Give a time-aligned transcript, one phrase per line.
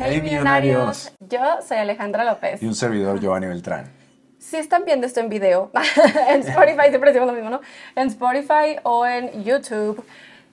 [0.00, 1.12] Hey, millonarios.
[1.28, 2.62] Yo soy Alejandra López.
[2.62, 3.90] Y un servidor, Giovanni Beltrán.
[4.38, 5.72] Si están viendo esto en video,
[6.28, 7.60] en Spotify, siempre decimos lo mismo, ¿no?
[7.96, 10.04] En Spotify o en YouTube,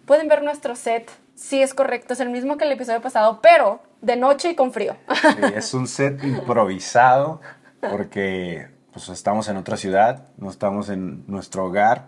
[0.07, 1.11] pueden ver nuestro set.
[1.35, 4.73] Sí, es correcto, es el mismo que el episodio pasado, pero de noche y con
[4.73, 4.95] frío.
[5.21, 7.39] Sí, es un set improvisado
[7.81, 12.07] porque pues, estamos en otra ciudad, no estamos en nuestro hogar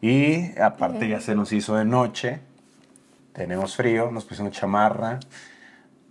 [0.00, 2.38] y aparte ya se nos hizo de noche,
[3.32, 5.18] tenemos frío, nos pusimos chamarra,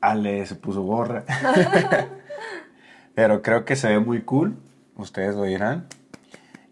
[0.01, 1.23] Ale se puso gorra,
[3.15, 4.57] pero creo que se ve muy cool,
[4.95, 5.87] ustedes lo dirán.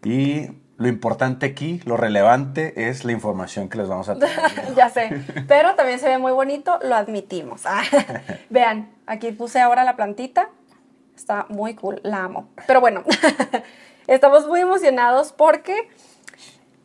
[0.04, 4.40] Y lo importante aquí, lo relevante es la información que les vamos a traer.
[4.76, 5.10] ya sé,
[5.48, 7.66] pero también se ve muy bonito, lo admitimos.
[7.66, 7.82] Ah,
[8.50, 10.50] vean, aquí puse ahora la plantita,
[11.16, 12.50] está muy cool, la amo.
[12.68, 13.04] Pero bueno,
[14.08, 15.90] estamos muy emocionados porque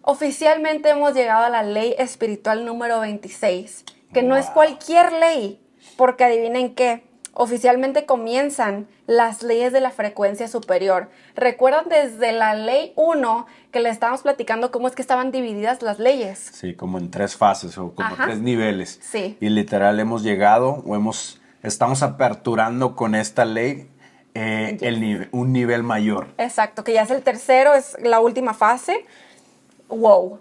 [0.00, 5.60] oficialmente hemos llegado a la ley espiritual número 26, que no es cualquier ley,
[5.96, 7.04] porque adivinen qué,
[7.34, 11.08] oficialmente comienzan las leyes de la frecuencia superior.
[11.34, 15.98] Recuerdan desde la ley 1 que le estábamos platicando cómo es que estaban divididas las
[15.98, 16.38] leyes.
[16.52, 18.26] Sí, como en tres fases o como Ajá.
[18.26, 18.98] tres niveles.
[19.02, 19.38] Sí.
[19.40, 23.88] Y literal hemos llegado o hemos, estamos aperturando con esta ley
[24.34, 26.28] eh, el nive- un nivel mayor.
[26.38, 29.04] Exacto, que ya es el tercero, es la última fase.
[29.88, 30.38] Wow.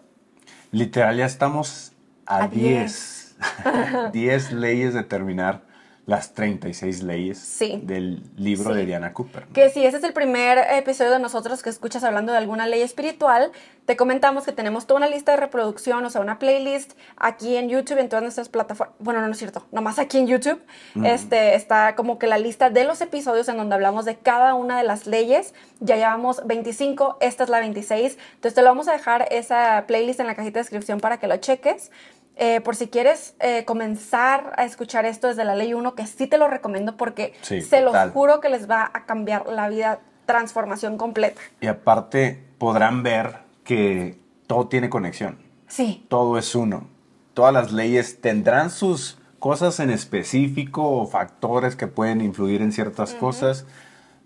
[0.71, 1.91] Literal ya estamos
[2.25, 3.20] a A 10.
[4.13, 5.61] 10 leyes de terminar
[6.07, 7.79] las 36 leyes Sí.
[7.83, 8.75] del libro Sí.
[8.79, 9.45] de Diana Cooper.
[9.47, 9.53] ¿no?
[9.53, 12.81] Que si ese es el primer episodio de nosotros que escuchas hablando de alguna ley
[12.81, 13.51] espiritual,
[13.85, 17.69] te comentamos que tenemos toda una lista de reproducción, o sea, una playlist aquí en
[17.69, 18.95] YouTube, en todas nuestras plataformas.
[18.99, 20.59] Bueno, no, no es cierto, nomás aquí en YouTube.
[21.03, 24.77] este, está como que la lista de los episodios en donde hablamos de cada una
[24.79, 25.53] de las leyes.
[25.81, 28.17] Ya llevamos 25, esta es la 26.
[28.35, 31.27] Entonces te lo vamos a dejar esa playlist en la cajita de descripción para que
[31.27, 31.91] lo cheques.
[32.35, 36.27] Eh, por si quieres eh, comenzar a escuchar esto desde la ley 1, que sí
[36.27, 39.99] te lo recomiendo porque Sí, se los juro que les va a cambiar la vida,
[40.25, 41.41] transformación completa.
[41.59, 45.37] Y aparte podrán ver que todo tiene conexión.
[45.67, 46.87] Sí, todo es uno.
[47.33, 53.13] Todas las leyes tendrán sus cosas en específico o factores que pueden influir en ciertas
[53.13, 53.65] cosas,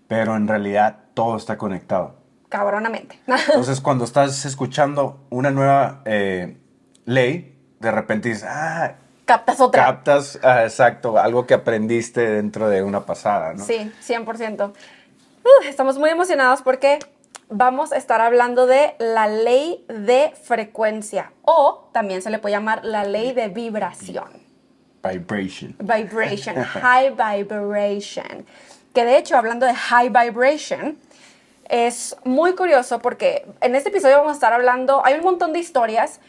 [0.08, 2.16] pero en realidad todo está conectado.
[2.48, 3.18] cabronamente.
[3.26, 6.56] Entonces, cuando estás escuchando una nueva eh,
[7.04, 8.94] ley, de repente dices, ah,
[9.24, 9.84] Captas otra.
[9.84, 13.64] captas, ah, exacto, algo que aprendiste dentro de una pasada, ¿no?
[13.64, 14.68] Sí, 100%.
[14.68, 17.00] Uh, estamos muy emocionados porque
[17.48, 22.84] vamos a estar hablando de la ley de frecuencia o también se le puede llamar
[22.84, 24.28] la ley de vibración.
[25.02, 25.76] Vibration.
[25.78, 28.46] Vibration, high vibration.
[28.92, 30.98] Que de hecho, hablando de high vibration,
[31.68, 35.58] es muy curioso porque en este episodio vamos a estar hablando, hay un montón de
[35.58, 36.20] historias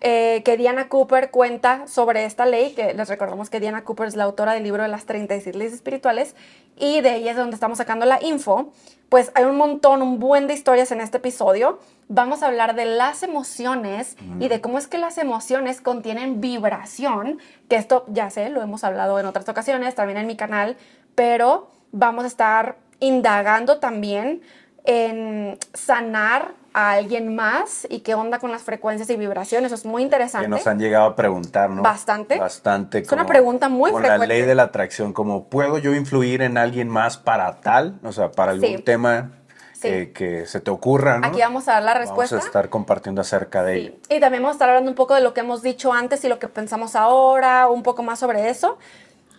[0.00, 4.14] eh, que Diana Cooper cuenta sobre esta ley, que les recordamos que Diana Cooper es
[4.14, 6.36] la autora del libro de las 36 leyes espirituales
[6.76, 8.72] y de ella es donde estamos sacando la info.
[9.08, 11.78] Pues hay un montón, un buen de historias en este episodio.
[12.08, 17.38] Vamos a hablar de las emociones y de cómo es que las emociones contienen vibración,
[17.68, 20.76] que esto ya sé, lo hemos hablado en otras ocasiones, también en mi canal,
[21.14, 24.42] pero vamos a estar indagando también
[24.84, 29.72] en sanar a alguien más y qué onda con las frecuencias y vibraciones.
[29.72, 30.46] Eso es muy Que interesante.
[30.46, 31.80] nos han llegado a preguntar, ¿no?
[31.82, 32.38] Bastante.
[32.38, 32.98] Bastante.
[32.98, 34.34] Es una pregunta muy con la frecuente.
[34.34, 37.98] ley de la atracción, como ¿puedo yo influir en alguien más para tal?
[38.04, 38.82] O sea, para algún Sí.
[38.82, 39.30] tema
[39.72, 39.88] Sí.
[39.88, 41.26] eh, que se te ocurra, ¿no?
[41.28, 42.36] Aquí vamos a dar la respuesta.
[42.36, 43.92] Vamos a estar compartiendo acerca de ello.
[44.10, 44.16] Sí.
[44.16, 46.28] Y también vamos a estar hablando un poco de lo que hemos dicho antes y
[46.28, 48.76] lo que pensamos ahora, un poco más sobre eso.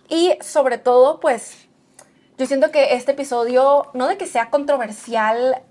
[0.08, 1.68] Y sobre todo, pues,
[2.36, 5.62] yo siento que este episodio, no de que sea controversial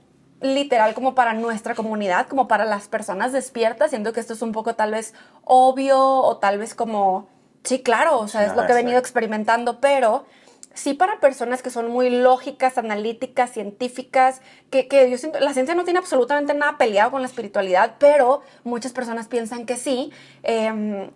[0.41, 4.51] literal como para nuestra comunidad, como para las personas despiertas, siento que esto es un
[4.51, 7.27] poco tal vez obvio o tal vez como,
[7.63, 10.25] sí, claro, o sea, es Ah, lo que he venido experimentando, pero
[10.73, 15.73] sí para personas que son muy lógicas, analíticas, científicas, que, que yo siento, la ciencia
[15.73, 20.11] no tiene absolutamente nada peleado con la espiritualidad, pero muchas personas piensan que sí.
[20.43, 21.09] Em,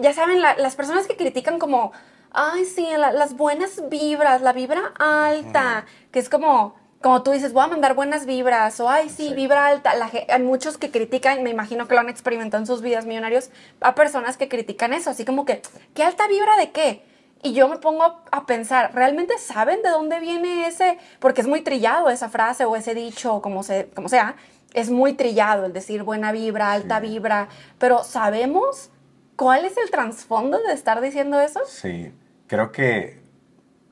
[0.00, 1.90] ya saben, la- las personas que critican como,
[2.30, 7.52] ay, sí, la- las buenas vibras, la vibra alta, que es como, como tú dices,
[7.52, 9.34] voy a mandar buenas vibras, o ay, sí, Sí.
[9.34, 9.94] vibra alta.
[9.94, 13.50] La hay muchos que critican, me imagino que lo han experimentado en sus vidas millonarios,
[13.80, 15.62] a personas que critican eso, así como que,
[15.94, 17.04] ¿qué alta vibra de qué?
[17.42, 20.98] Y yo me pongo a, pensar, ¿realmente saben de dónde viene ese?
[21.20, 24.34] Porque es muy trillado esa frase o ese dicho, o como, se, como sea.
[24.74, 27.08] Es muy trillado el decir buena vibra, alta Sí.
[27.08, 27.48] vibra.
[27.78, 28.90] Pero ¿sabemos
[29.36, 31.60] cuál es el trasfondo de estar diciendo eso?
[31.66, 32.12] Sí,
[32.46, 33.20] creo que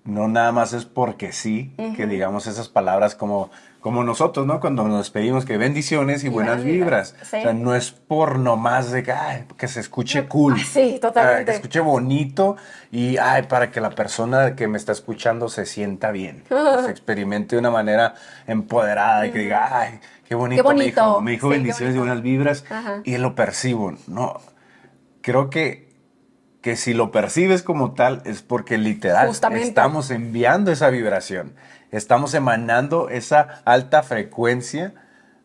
[0.05, 4.61] no nada más es porque sí, que digamos esas palabras como, como nosotros, ¿no?
[4.61, 7.29] Cuando nos despedimos, que bendiciones y, Y buenas vibras, vibras.
[7.31, 7.37] sí.
[7.39, 10.57] O sea, no es por nomás de que, ay, que se escuche cool.
[10.59, 11.45] Ah, sí, totalmente.
[11.47, 12.57] Que se escuche bonito
[12.93, 16.45] y, ay, para que la persona que me está escuchando se sienta bien.
[16.49, 18.15] se experimente de una manera
[18.47, 21.21] empoderada y que diga, ay, qué bonito, Qué me dijo, bonito.
[21.23, 22.65] me dijo Sí, qué bendiciones y buenas vibras
[23.05, 23.95] y lo percibo.
[24.07, 24.39] No,
[25.23, 25.84] creo que
[26.65, 29.69] que si lo percibes como tal es porque literal Justamente.
[29.69, 31.55] estamos enviando esa vibración,
[31.91, 34.95] estamos emanando esa alta frecuencia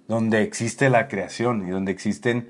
[0.07, 2.47] donde existe la creación y donde existen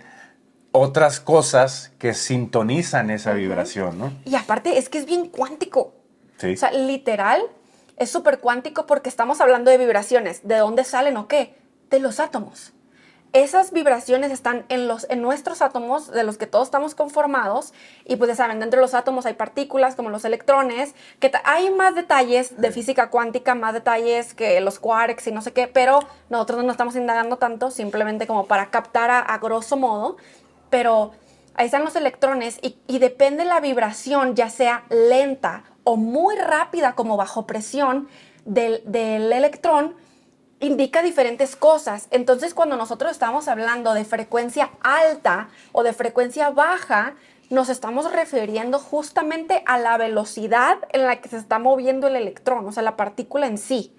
[0.72, 4.14] otras cosas que sintonizan esa vibración, ¿no?
[4.24, 5.96] Y aparte es que es bien cuántico.
[6.38, 6.54] Sí.
[6.54, 7.42] O sea, literal,
[7.98, 10.48] es súper cuántico porque estamos hablando de vibraciones.
[10.48, 11.56] ¿De dónde salen o qué?
[11.90, 12.74] De los átomos.
[13.32, 17.74] Esas vibraciones están en, los, en nuestros átomos, de los que todos estamos conformados,
[18.06, 21.70] y pues ya saben, dentro de los átomos hay partículas como los electrones, que hay
[21.70, 26.00] más detalles de física cuántica, más detalles que los quarks y no sé qué, pero
[26.30, 30.18] nosotros no estamos indagando tanto, simplemente como para captar a, a grosso modo,
[30.72, 31.12] pero
[31.54, 36.94] ahí están los electrones y, y depende la vibración, ya sea lenta o muy rápida
[36.96, 38.08] como bajo presión
[38.46, 39.96] del, del electrón,
[40.60, 42.08] indica diferentes cosas.
[42.12, 47.16] Entonces, cuando nosotros estamos hablando de frecuencia alta o de frecuencia baja,
[47.50, 52.68] nos estamos refiriendo justamente a la velocidad en la que se está moviendo el electrón,
[52.68, 53.94] o sea, la partícula en sí.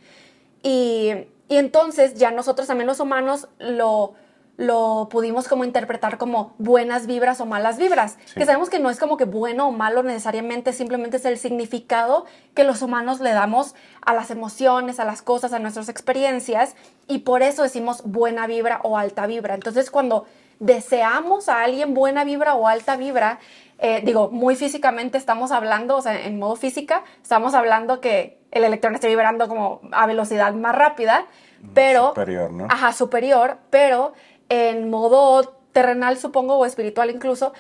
[0.63, 1.13] Y,
[1.49, 4.15] y entonces ya nosotros también los humanos lo,
[4.61, 8.35] lo pudimos como interpretar como buenas vibras o malas vibras, Sí.
[8.35, 12.27] que sabemos que no es como que bueno o malo necesariamente, simplemente es el significado
[12.55, 13.75] que los humanos le damos
[14.05, 16.77] a las emociones, a las cosas, a nuestras experiencias,
[17.09, 19.55] y por eso decimos buena vibra o alta vibra.
[19.55, 20.27] Entonces cuando
[20.59, 23.39] deseamos a alguien buena vibra o alta vibra,
[23.79, 28.65] eh, digo, muy físicamente estamos hablando, o sea, en modo física, estamos hablando que el
[28.65, 31.25] electrón esté vibrando como a velocidad más rápida,
[31.73, 32.09] pero...
[32.09, 32.67] superior, ¿no?
[32.69, 34.13] Ajá, superior, pero
[34.51, 37.55] en modo terrenal, supongo, o espiritual incluso,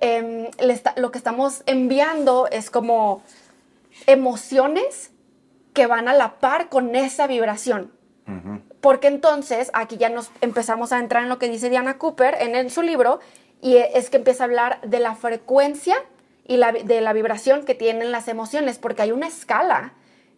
[0.00, 3.22] em, le está- lo que estamos enviando es como
[4.06, 5.12] emociones
[5.72, 7.92] que van a la par con esa vibración.
[8.80, 12.56] Porque entonces aquí ya nos empezamos a entrar en lo que dice Diana Cooper en,
[12.56, 13.20] en su libro,
[13.60, 15.96] y e- es que empieza a hablar de la frecuencia
[16.46, 19.92] y la, de la vibración que tienen las emociones, porque hay una escala,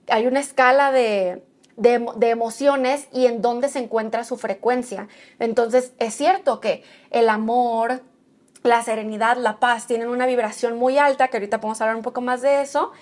[0.09, 1.43] hay una escala de,
[1.77, 5.09] de de emociones y en dónde se encuentra su frecuencia.
[5.39, 8.03] Entonces es cierto que el amor,
[8.63, 12.21] la serenidad, la paz tienen una vibración muy alta, que ahorita podemos hablar un poco
[12.21, 12.93] más de eso,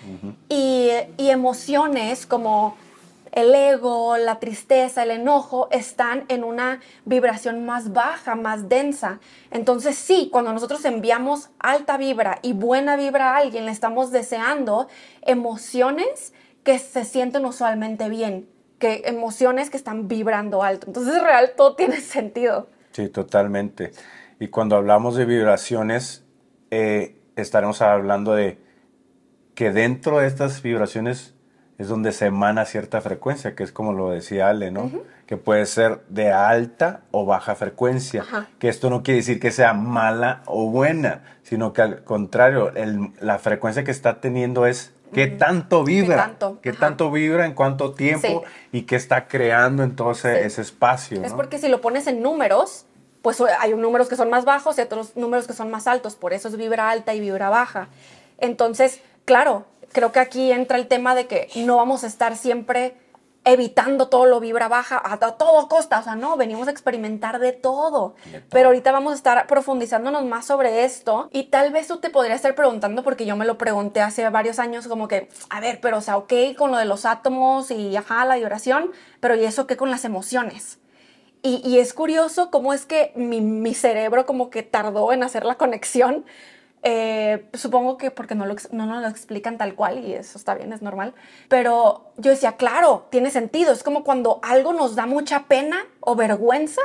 [0.49, 2.75] y, y emociones como
[3.33, 9.19] el ego, la tristeza, el enojo están en una vibración más baja, más densa.
[9.49, 14.87] Entonces sí, cuando nosotros enviamos alta vibra y buena vibra a alguien, le estamos deseando
[15.23, 16.33] emociones
[16.63, 18.47] que se sienten usualmente bien,
[18.83, 20.87] que emociones que están vibrando alto.
[20.87, 22.67] Entonces es real, todo tiene sentido.
[22.91, 23.91] Sí, totalmente.
[24.41, 26.25] Y cuando hablamos de vibraciones,
[26.69, 28.57] eh, estaremos hablando de
[29.55, 31.33] que dentro de estas vibraciones
[31.77, 34.91] es donde se emana cierta frecuencia, que es como lo decía Ale, ¿no?
[35.27, 38.21] Que puede ser de alta o baja frecuencia.
[38.23, 38.47] Ajá.
[38.59, 43.11] Que esto no quiere decir que sea mala o buena, sino que al contrario, el-
[43.21, 46.79] la frecuencia que está teniendo es qué tanto vibra, tanto, qué ajá.
[46.79, 50.45] tanto vibra, en cuánto tiempo y qué está creando en todo ese, Sí.
[50.45, 51.23] ese espacio.
[51.23, 51.37] Es ¿no?
[51.37, 52.85] porque si lo pones en números,
[53.21, 56.33] pues hay números que son más bajos y otros números que son más altos, por
[56.33, 57.87] eso es vibra alta y vibra baja.
[58.37, 62.95] Entonces, claro, creo que aquí entra el tema de que no vamos a estar siempre
[63.45, 67.39] evitando todo lo vibra baja a, a todo costa, o sea, no, venimos a experimentar
[67.39, 68.15] de todo.
[68.25, 68.49] De todo.
[68.49, 72.37] Pero ahorita vamos a estar profundizándonos más sobre esto y tal vez tú te podrías
[72.37, 75.97] estar preguntando, porque yo me lo pregunté hace varios años, como que, a ver, pero
[75.97, 79.67] o sea, ok con lo de los átomos y ajá, la vibración, pero ¿y eso
[79.67, 80.79] qué con las emociones?
[81.41, 85.43] Y, y es curioso cómo es que mi, mi cerebro como que tardó en hacer
[85.43, 86.25] la conexión.
[86.85, 90.53] Eh, supongo que porque no, lo, no nos lo explican tal cual y eso está
[90.53, 91.13] bien, es normal.
[91.47, 93.71] Pero yo decía, claro, tiene sentido.
[93.71, 96.81] Es como cuando algo nos da mucha pena o vergüenza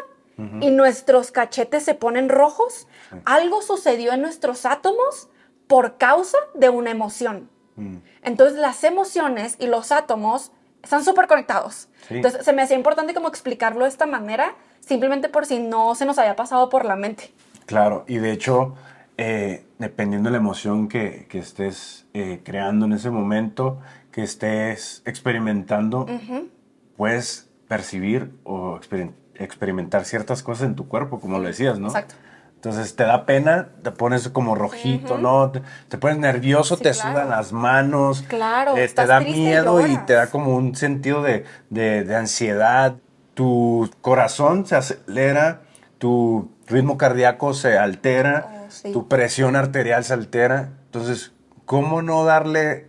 [0.60, 2.86] y nuestros cachetes se ponen rojos.
[3.24, 5.28] Algo sucedió en nuestros átomos
[5.66, 7.50] por causa de una emoción.
[7.74, 7.96] Mm.
[8.22, 11.88] Entonces las emociones y los átomos están súper conectados.
[12.06, 12.14] Sí.
[12.16, 16.06] Entonces se me hacía importante como explicarlo de esta manera, simplemente por si no se
[16.06, 17.32] nos había pasado por la mente.
[17.66, 18.76] Claro, y de hecho,
[19.16, 23.80] eh, dependiendo de la emoción que, que estés eh, creando en ese momento,
[24.10, 26.06] que estés experimentando,
[26.96, 31.88] puedes percibir o experim- experimentar ciertas cosas en tu cuerpo, como lo decías, ¿no?
[31.88, 32.14] Exacto.
[32.56, 35.52] Entonces te da pena, te pones como rojito, ¿no?
[35.52, 37.10] Te, te pones nervioso, Sí, te claro.
[37.12, 41.22] sudan las manos, Claro, eh, te da y miedo y te da como un sentido
[41.22, 42.96] de, de- de ansiedad.
[43.34, 45.60] tu corazón se acelera,
[45.98, 48.92] tu ritmo cardíaco se altera, Oh, sí.
[48.92, 50.70] tu presión arterial se altera.
[50.86, 51.32] Entonces,
[51.64, 52.88] ¿cómo no darle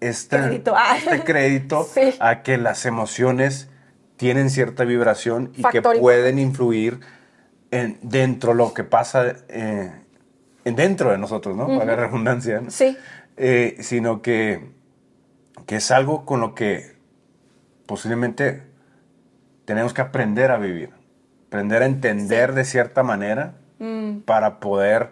[0.00, 0.74] este Crédito.
[0.76, 0.96] Ah.
[0.96, 2.14] este crédito Sí.
[2.20, 3.68] a que las emociones
[4.16, 7.00] tienen cierta vibración y que pueden influir
[7.70, 9.92] en, dentro lo que pasa eh,
[10.64, 11.66] en dentro de nosotros, ¿no?
[11.66, 12.70] Para la redundancia, ¿no?
[12.70, 12.96] Sí.
[13.36, 14.70] Eh, sino que,
[15.66, 16.96] que es algo con lo que
[17.86, 18.62] posiblemente
[19.64, 20.90] tenemos que aprender a vivir,
[21.46, 24.22] aprender a entender de cierta manera Mm.
[24.24, 25.10] para poder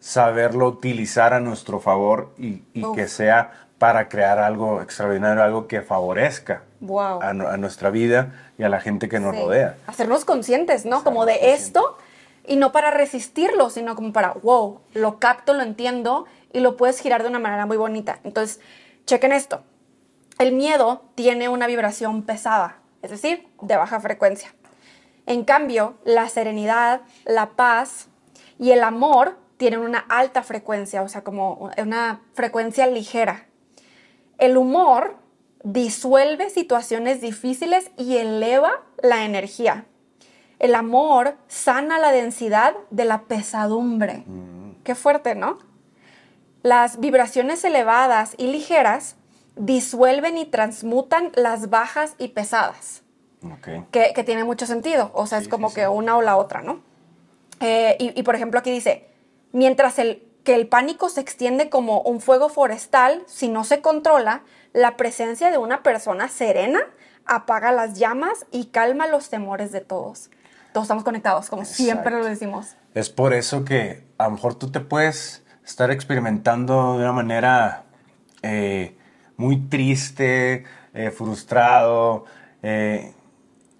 [0.00, 2.62] saberlo utilizar a nuestro favor y,
[2.94, 7.20] que sea para crear algo extraordinario, algo que favorezca Wow.
[7.22, 9.42] a, nu- a nuestra vida y a la gente que nos Sí.
[9.42, 9.76] rodea.
[9.86, 11.04] Hacernos conscientes, ¿no?
[11.04, 11.96] Como de esto
[12.46, 17.00] y no para resistirlo, sino como para, wow, lo capto, lo entiendo y lo puedes
[17.00, 18.18] girar de una manera muy bonita.
[18.24, 18.60] Entonces,
[19.06, 19.62] chequen esto.
[20.38, 24.54] El miedo tiene una vibración pesada, es decir, de baja frecuencia.
[25.26, 28.08] En cambio, la serenidad, la paz
[28.58, 33.46] y el amor tienen una alta frecuencia, o sea, como una frecuencia ligera.
[34.38, 35.18] El humor
[35.62, 39.84] disuelve situaciones difíciles y eleva la energía.
[40.60, 44.24] El amor sana la densidad de la pesadumbre.
[44.82, 45.58] Qué fuerte, ¿no?
[46.62, 49.16] Las vibraciones elevadas y ligeras
[49.56, 53.02] disuelven y transmutan las bajas y pesadas
[53.92, 55.10] que, que tiene mucho sentido.
[55.12, 55.86] O sea, es como sí, que sí.
[55.88, 56.80] una o la otra, ¿no?
[57.60, 59.09] Eh, y, y, por ejemplo, aquí dice,
[59.52, 64.42] mientras el, que el pánico se extiende como un fuego forestal, si no se controla,
[64.72, 66.80] la presencia de una persona serena
[67.26, 70.30] apaga las llamas y calma los temores de todos.
[70.72, 72.76] Todos estamos conectados, como siempre lo decimos.
[72.94, 77.84] Es por eso que a lo mejor tú te puedes estar experimentando de una manera
[78.42, 78.96] eh,
[79.36, 80.64] muy triste,
[80.94, 82.24] eh, frustrado,
[82.62, 83.14] eh,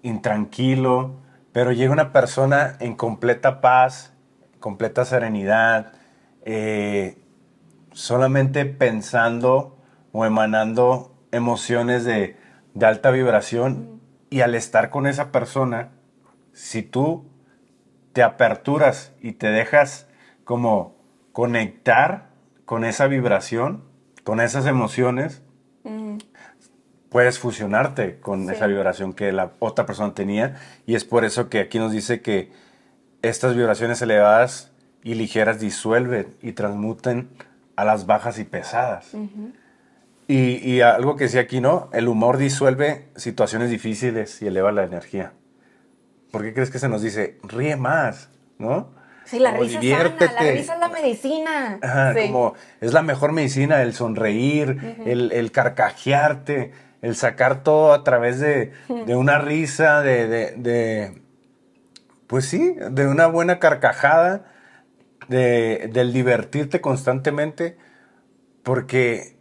[0.01, 1.15] intranquilo,
[1.51, 4.13] pero llega una persona en completa paz,
[4.61, 5.91] completa serenidad,
[6.45, 7.17] eh,
[7.91, 9.77] solamente pensando
[10.13, 12.37] o emanando emociones de,
[12.73, 13.99] de alta vibración
[14.29, 15.89] y al estar con esa persona,
[16.53, 17.25] si tú
[18.13, 20.07] te aperturas y te dejas
[20.45, 20.95] como
[21.33, 22.29] conectar
[22.65, 23.83] con esa vibración,
[24.23, 25.41] con esas emociones,
[27.09, 28.53] puedes fusionarte con Sí.
[28.53, 30.55] esa vibración que la otra persona tenía.
[30.85, 32.51] Y es por eso que aquí nos dice que
[33.21, 34.71] estas vibraciones elevadas
[35.03, 37.29] y ligeras disuelven y transmuten
[37.75, 39.11] a las bajas y pesadas.
[40.27, 41.89] y, y algo que decía aquí, ¿no?
[41.93, 45.33] El humor disuelve situaciones difíciles y eleva la energía.
[46.31, 48.89] ¿Por qué crees que se nos dice, ríe más, ¿no?
[49.25, 50.51] Sí, la risa sana, la diviértete.
[50.53, 51.79] risa es la medicina.
[51.81, 52.27] Ajá, Sí.
[52.27, 58.39] como es la mejor medicina el sonreír, el, el carcajearte, el sacar todo a través
[58.39, 58.71] de,
[59.05, 61.21] de una risa, de, de- de-
[62.31, 64.45] pues sí, de una buena carcajada,
[65.29, 67.77] de, del divertirte constantemente,
[68.63, 69.37] porque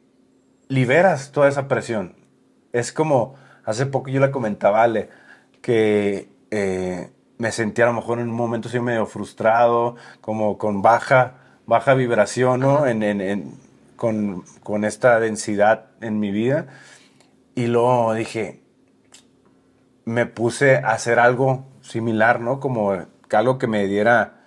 [0.68, 2.16] liberas toda esa presión.
[2.72, 5.10] Es como, hace poco yo le comentaba Ale,
[5.62, 10.82] que eh, me sentía a lo mejor en un momento así medio frustrado, como con
[10.82, 12.86] baja, baja vibración, ¿no?
[12.86, 13.54] En, en- en-
[13.96, 16.66] con, con esta densidad en mi vida.
[17.54, 18.62] Y luego dije,
[20.04, 22.60] me puse a hacer algo similar, ¿no?
[22.60, 22.96] Como
[23.32, 24.40] algo que me diera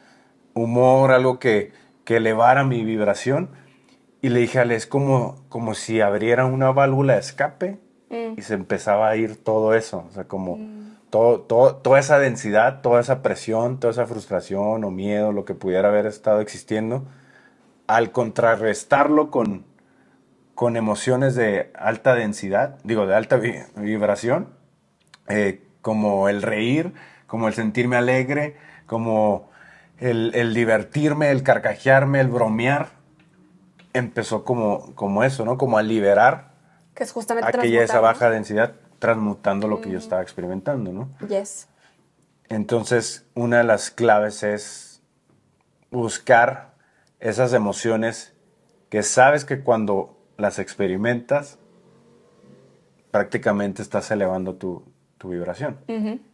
[0.54, 1.72] humor, algo que,
[2.06, 3.50] que elevara mi vibración.
[4.22, 7.80] Y le dije a Ale, es como, como si abriera una válvula de escape
[8.38, 10.06] y se empezaba a ir todo eso.
[10.10, 10.58] O sea, como
[11.10, 15.54] todo, todo- toda esa densidad, toda esa presión, toda esa frustración o miedo, lo que
[15.56, 17.04] pudiera haber estado existiendo,
[17.88, 19.66] al contrarrestarlo con,
[20.56, 24.48] con emociones de alta densidad, digo, de alta vi- vibración,
[25.28, 26.94] eh, como el reír,
[27.34, 29.50] como el sentirme alegre, como
[29.98, 32.90] el, el divertirme, el carcajearme, el bromear,
[33.92, 35.58] empezó como, como eso, ¿no?
[35.58, 36.52] Como a liberar
[36.94, 41.10] Que es justamente aquella esa baja densidad, transmutando lo que yo estaba experimentando, ¿no?
[41.20, 41.28] ¿no?
[41.28, 41.70] Yes.
[42.50, 45.02] Entonces, una de las claves es
[45.90, 46.76] buscar
[47.20, 48.36] esas emociones
[48.92, 51.58] que sabes que cuando las experimentas,
[53.10, 54.93] prácticamente estás elevando tu,
[55.24, 55.78] tu vibración.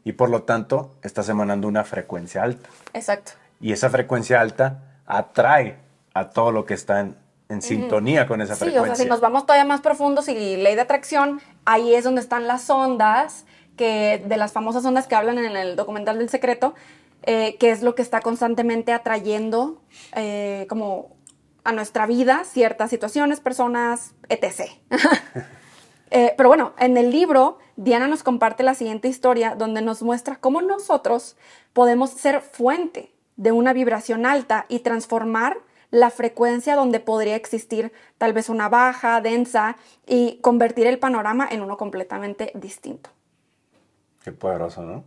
[0.03, 2.69] Y por lo tanto, estás emanando una frecuencia alta.
[2.93, 3.33] Exacto.
[3.61, 5.77] Y esa frecuencia alta atrae
[6.15, 7.15] a todo lo que está en,
[7.49, 8.95] en sintonía con esa Sí, o frecuencia.
[8.95, 12.47] sea, si nos vamos todavía más profundos y ley de atracción, ahí es donde están
[12.47, 13.45] las ondas,
[13.77, 16.73] que de las famosas ondas que hablan en el documental del secreto,
[17.21, 19.83] eh, que es lo que está constantemente atrayendo
[20.15, 21.15] eh, como
[21.63, 24.71] a nuestra vida ciertas situaciones, personas, etc.
[26.11, 30.37] Eh, pero bueno, en el libro, Diana nos comparte la siguiente historia donde nos muestra
[30.37, 31.35] cómo nosotros
[31.73, 35.57] podemos ser fuente de una vibración alta y transformar
[35.91, 39.75] la frecuencia donde podría existir tal vez una baja, densa,
[40.05, 43.09] y convertir el panorama en uno completamente distinto.
[44.23, 45.05] Qué poderoso, ¿no?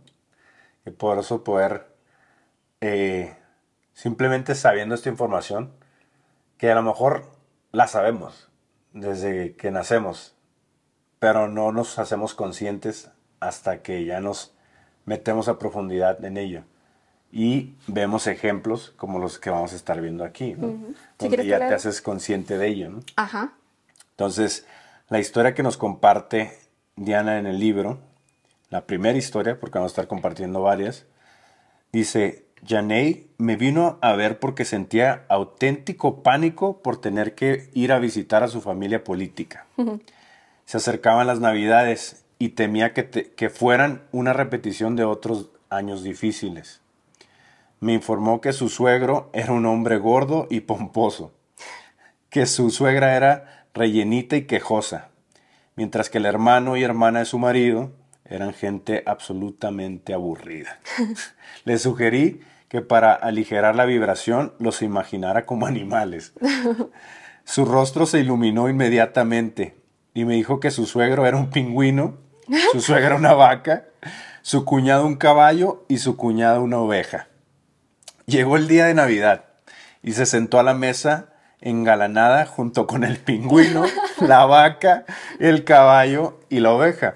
[0.83, 1.87] Qué poderoso poder,
[2.81, 3.37] eh,
[3.93, 5.71] simplemente sabiendo esta información,
[6.57, 7.31] que a lo mejor
[7.71, 8.49] la sabemos
[8.91, 10.32] desde que nacemos,
[11.23, 14.51] pero no nos hacemos conscientes hasta que ya nos
[15.05, 16.63] metemos a profundidad en ello
[17.31, 20.75] y vemos ejemplos como los que vamos a estar viendo aquí, ¿no?
[21.17, 22.89] donde ya te haces consciente de ello.
[22.89, 22.99] ¿no?
[23.15, 23.53] Ajá.
[24.11, 24.67] Entonces,
[25.07, 26.57] la historia que nos comparte
[26.97, 27.99] Diana en el libro,
[28.69, 31.05] la primera historia, porque vamos a estar compartiendo varias,
[31.93, 37.99] dice, Janey me vino a ver porque sentía auténtico pánico por tener que ir a
[37.99, 39.67] visitar a su familia política.
[40.65, 46.83] Se acercaban las navidades y temía que, que fueran una repetición de otros años difíciles
[47.83, 51.33] me informó que su suegro era un hombre gordo y pomposo,
[52.29, 55.09] que su suegra era rellenita y quejosa,
[55.75, 57.91] mientras que el hermano y hermana de su marido
[58.23, 60.79] eran gente absolutamente aburrida.
[61.65, 62.39] Le sugerí
[62.69, 66.31] que para aligerar la vibración los imaginara como animales.
[67.43, 69.75] Su rostro se iluminó inmediatamente
[70.13, 72.17] y me dijo que su suegro era un pingüino,
[72.71, 73.85] su suegra una vaca,
[74.41, 77.27] su cuñado un caballo y su cuñada una oveja.
[78.25, 79.45] Llegó el día de Navidad
[80.01, 81.29] y se sentó a la mesa
[81.61, 83.85] engalanada junto con el pingüino,
[84.21, 85.05] la vaca,
[85.39, 87.15] el caballo y la oveja.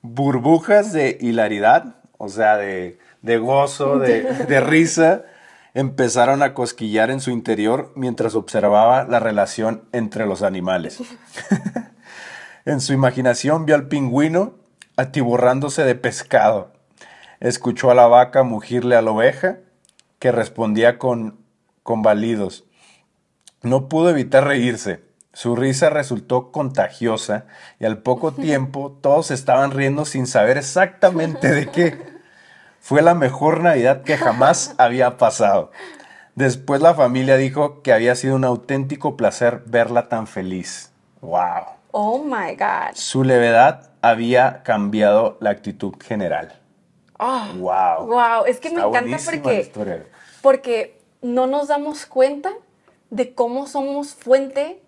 [0.00, 5.24] Burbujas de hilaridad, o sea, de, gozo, de, de risa,
[5.74, 10.98] empezaron a cosquillar en su interior mientras observaba la relación entre los animales.
[12.64, 14.54] en su imaginación vio al pingüino
[14.96, 16.72] atiborrándose de pescado.
[17.40, 19.58] Escuchó a la vaca mugirle a la oveja
[20.18, 21.38] que respondía con,
[21.82, 22.64] con balidos.
[23.62, 25.02] No pudo evitar reírse.
[25.32, 27.46] Su risa resultó contagiosa
[27.80, 32.12] y al poco tiempo todos estaban riendo sin saber exactamente de qué.
[32.82, 35.70] Fue la mejor Navidad que jamás había pasado.
[36.34, 40.90] Después la familia dijo que había sido un auténtico placer verla tan feliz.
[41.20, 41.62] ¡Wow!
[41.92, 42.94] Oh my God.
[42.94, 46.58] Su levedad había cambiado la actitud general.
[47.20, 48.04] wow.
[48.04, 49.70] Wow, es que me encanta porque
[50.40, 52.50] porque no nos damos cuenta
[53.10, 54.82] de cómo somos fuente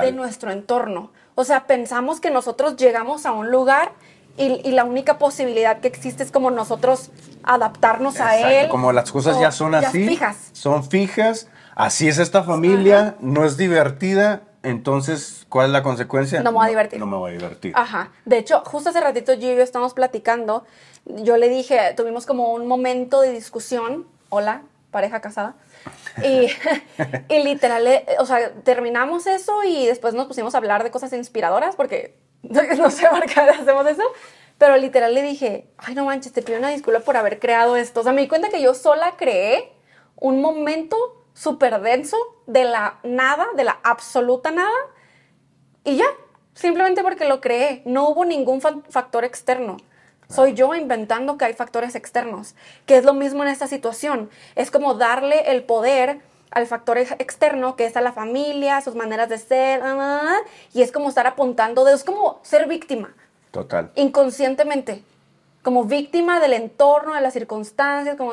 [0.00, 1.12] de nuestro entorno.
[1.34, 3.92] O sea, pensamos que nosotros llegamos a un lugar
[4.38, 7.10] y, la única posibilidad que existe es como nosotros
[7.42, 8.68] adaptarnos a él.
[8.68, 10.06] Como las cosas ya son así.
[10.06, 10.50] Fijas.
[10.52, 11.48] Son fijas.
[11.74, 14.42] Así es esta familia, no es divertida.
[14.62, 16.42] Entonces, ¿cuál es la consecuencia?
[16.42, 16.98] No me voy a divertir.
[16.98, 17.72] No, me voy a divertir.
[17.76, 18.10] Ajá.
[18.24, 20.64] De hecho, justo hace ratito yo y yo estamos platicando.
[21.04, 24.06] Yo le dije, tuvimos como un momento de discusión.
[24.28, 25.54] Hola, pareja casada.
[26.24, 26.48] Y,
[27.32, 31.12] y literal, eh, o sea, terminamos eso y después nos pusimos a hablar de cosas
[31.12, 34.02] inspiradoras porque no sé por qué hacemos eso.
[34.58, 38.00] Pero literal le dije, ay, no manches, te pido una disculpa por haber creado esto.
[38.00, 39.72] O sea, me di cuenta que yo sola creé
[40.16, 44.76] un momento súper denso de la nada, de la absoluta nada.
[45.84, 46.06] Y ya,
[46.54, 47.82] simplemente porque lo creé.
[47.84, 49.76] No hubo ningún factor externo.
[50.28, 54.28] Soy yo inventando que hay factores externos, que es lo mismo en esta situación.
[54.56, 59.28] Es como darle el poder al factor externo, que es a la familia, sus maneras
[59.28, 60.38] de ser, ah, ah, ah,
[60.72, 63.14] y es como estar apuntando es como ser víctima.
[63.50, 63.90] Total.
[63.94, 65.02] Inconscientemente.
[65.62, 68.32] Como víctima del entorno, de las circunstancias, como,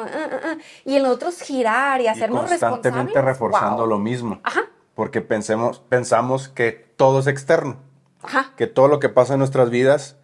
[0.86, 4.39] y en nosotros girar y hacernos y constantemente reforzando lo mismo.
[4.43, 4.62] Ajá.
[4.93, 7.78] Porque pensemos, pensamos que todo es externo.
[8.21, 8.54] Ajá.
[8.56, 10.17] Que todo lo que pasa en nuestras vidas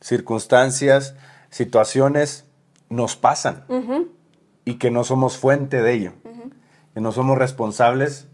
[0.00, 1.14] circunstancias,
[1.50, 2.46] situaciones
[2.88, 3.64] nos pasan
[4.64, 6.12] y que no somos fuente de ello,
[6.94, 8.28] que no somos responsables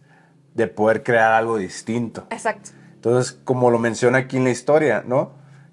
[0.55, 2.27] de poder crear algo distinto.
[2.31, 2.71] Exacto.
[2.95, 5.33] Entonces, como lo menciona aquí en la historia, ¿no?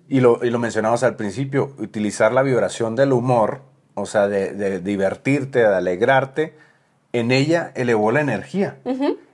[0.09, 3.61] Y lo, y lo mencionamos al principio, utilizar la vibración del humor,
[3.95, 6.55] o sea, de, divertirte, de alegrarte,
[7.13, 8.77] en ella elevó la energía,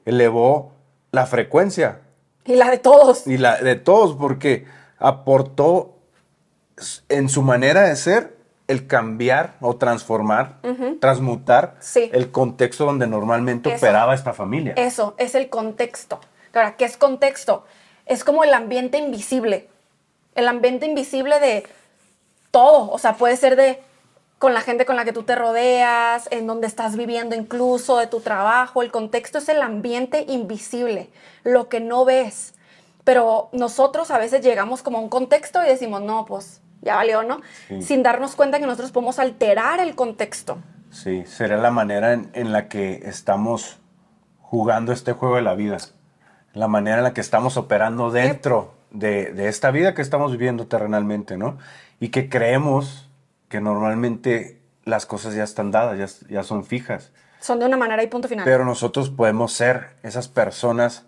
[0.05, 0.73] elevó
[1.11, 2.01] la frecuencia.
[2.45, 3.25] Y la de todos.
[3.25, 4.65] Y la de todos, porque
[4.97, 5.95] aportó
[7.09, 8.37] en su manera de ser,
[8.69, 10.59] el cambiar o transformar,
[11.01, 14.73] transmutar el contexto donde normalmente operaba esta familia.
[14.77, 16.21] Eso, es el contexto.
[16.53, 17.65] Ahora, ¿qué es contexto?
[18.05, 19.67] Es como el ambiente invisible.
[20.35, 21.67] El ambiente invisible de
[22.51, 22.89] todo.
[22.91, 23.81] O sea, puede ser de
[24.37, 28.07] con la gente con la que tú te rodeas, en donde estás viviendo incluso, de
[28.07, 28.81] tu trabajo.
[28.81, 31.09] El contexto es el ambiente invisible,
[31.43, 32.53] lo que no ves
[33.09, 37.23] pero nosotros a veces llegamos como a un contexto y decimos, no, pues ya valió,
[37.23, 37.41] ¿no?
[37.67, 37.81] Sí.
[37.81, 40.59] Sin darnos cuenta que nosotros podemos alterar el contexto.
[40.91, 43.77] Sí, sería la manera en, en la que estamos
[44.41, 45.77] jugando este juego de la vida.
[46.53, 50.67] La manera en la que estamos operando dentro de, de esta vida que estamos viviendo
[50.67, 51.57] terrenalmente, ¿no?
[51.99, 53.09] Y que creemos
[53.49, 57.11] que normalmente las cosas ya están dadas, ya, ya son fijas.
[57.39, 58.45] Son de una manera y punto final.
[58.45, 61.05] Pero nosotros podemos ser esas personas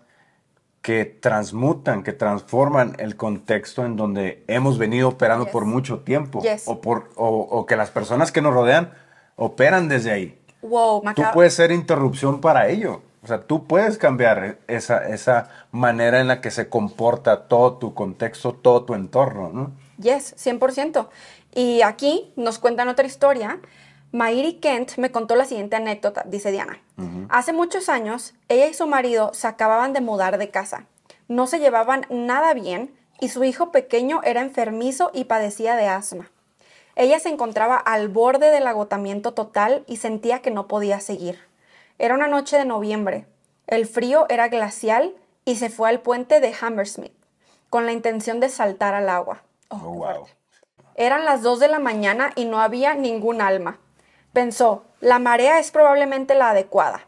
[0.82, 5.52] que transmutan, que transforman el contexto en donde hemos venido operando Yes.
[5.52, 6.42] por mucho tiempo.
[6.42, 6.64] Yes.
[6.66, 8.92] O, por, o, o que las personas que nos rodean
[9.36, 10.38] operan desde ahí.
[10.60, 13.00] wow, Tú puedes ser interrupción para ello.
[13.22, 17.94] O sea, tú puedes cambiar esa, esa manera en la que se comporta todo tu
[17.94, 19.70] contexto, todo tu entorno, ¿no?
[19.98, 21.06] Yes, 100%.
[21.54, 23.60] Y aquí nos cuentan otra historia.
[24.12, 26.80] Mairi Kent me contó la siguiente anécdota, dice Diana.
[27.30, 30.84] Hace muchos años, ella y su marido se acababan de mudar de casa.
[31.28, 36.30] No se llevaban nada bien y su hijo pequeño era enfermizo y padecía de asma.
[36.94, 41.38] Ella se encontraba al borde del agotamiento total y sentía que no podía seguir.
[41.98, 43.26] Era una noche de noviembre.
[43.66, 45.14] El frío era glacial
[45.46, 47.14] y se fue al puente de Hammersmith
[47.70, 49.42] con la intención de saltar al agua.
[49.68, 50.26] Oh, Oh, wow.
[50.96, 53.78] Eran las 2 de la mañana y no había ningún alma.
[54.32, 57.06] Pensó, la marea es probablemente la adecuada.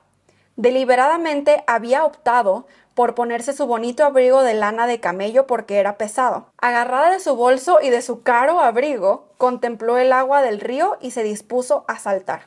[0.56, 6.46] Deliberadamente había optado por ponerse su bonito abrigo de lana de camello porque era pesado.
[6.58, 11.10] Agarrada de su bolso y de su caro abrigo, contempló el agua del río y
[11.10, 12.42] se dispuso a saltar.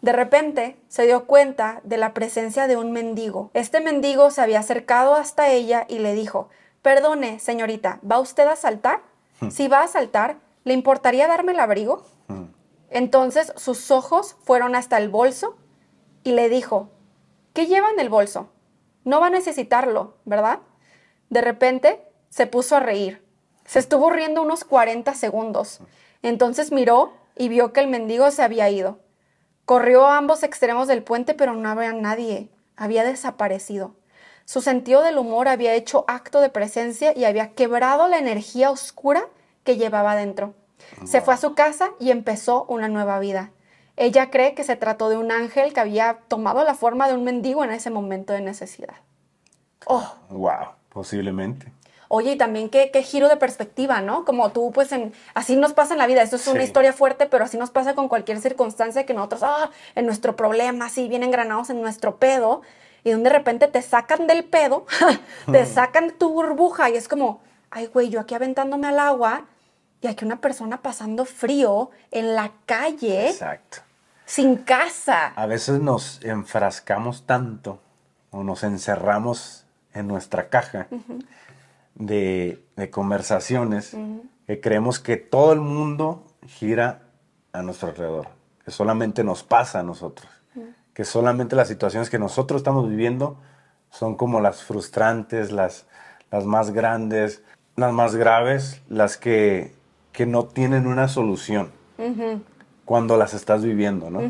[0.00, 3.50] De repente se dio cuenta de la presencia de un mendigo.
[3.52, 6.50] Este mendigo se había acercado hasta ella y le dijo,
[6.82, 9.00] Perdone, señorita, ¿va usted a saltar?
[9.50, 12.04] Si va a saltar, ¿le importaría darme el abrigo?
[12.90, 15.56] Entonces sus ojos fueron hasta el bolso
[16.24, 16.90] y le dijo,
[17.52, 18.50] ¿qué lleva en el bolso?
[19.04, 20.60] No va a necesitarlo, ¿verdad?
[21.30, 23.24] De repente se puso a reír.
[23.64, 25.80] Se estuvo riendo unos 40 segundos.
[26.22, 28.98] Entonces miró y vio que el mendigo se había ido.
[29.64, 32.48] Corrió a ambos extremos del puente, pero no había nadie.
[32.76, 33.94] Había desaparecido.
[34.46, 39.28] Su sentido del humor había hecho acto de presencia y había quebrado la energía oscura
[39.64, 40.54] que llevaba dentro.
[41.04, 43.50] Se fue a su casa y empezó una nueva vida.
[43.96, 47.24] Ella cree que se trató de un ángel que había tomado la forma de un
[47.24, 48.94] mendigo en ese momento de necesidad.
[49.86, 51.72] Oh, Wow, posiblemente.
[52.08, 54.24] Oye, y también qué, qué giro de perspectiva, ¿no?
[54.24, 56.22] Como tú, pues, en, así nos pasa en la vida.
[56.22, 59.70] Esto es una historia fuerte, pero así nos pasa con cualquier circunstancia que nosotros, ah,
[59.94, 62.62] en nuestro problema, así bien engranados en nuestro pedo,
[63.04, 64.86] y donde de repente te sacan del pedo,
[65.52, 69.44] te sacan tu burbuja, y es como, ay, güey, yo aquí aventándome al agua,
[70.00, 73.78] y aquí una persona pasando frío en la calle, Exacto.
[74.24, 75.28] sin casa.
[75.28, 77.80] A veces nos enfrascamos tanto
[78.30, 80.86] o nos encerramos en nuestra caja
[81.94, 83.96] de, de conversaciones
[84.46, 87.02] que creemos que todo el mundo gira
[87.52, 88.28] a nuestro alrededor,
[88.64, 90.30] que solamente nos pasa a nosotros,
[90.94, 93.38] que solamente las situaciones que nosotros estamos viviendo
[93.90, 95.86] son como las frustrantes, las,
[96.30, 97.42] las más grandes,
[97.76, 99.74] las más graves, las que,
[100.18, 101.70] que no tienen una solución
[102.84, 104.20] cuando las estás viviendo, ¿no?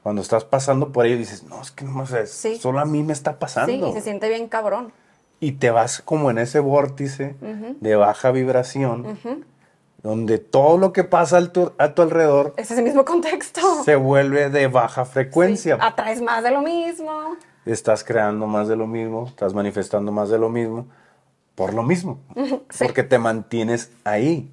[0.00, 2.56] Cuando estás pasando por ahí y dices, no, es que no sé, Sí.
[2.56, 3.72] solo a mí me está pasando.
[3.72, 4.92] Sí, y se siente bien cabrón.
[5.40, 7.34] Y te vas como en ese vórtice
[7.80, 9.18] de baja vibración,
[10.04, 13.60] donde todo lo que pasa tu- a tu alrededor Es ese mismo contexto.
[13.84, 15.78] se vuelve de baja frecuencia.
[15.80, 17.10] Atraes más de lo mismo.
[17.66, 20.86] Estás creando más de lo mismo, estás manifestando más de lo mismo,
[21.56, 22.20] por lo mismo,
[22.70, 22.84] sí.
[22.84, 24.48] porque te mantienes ahí.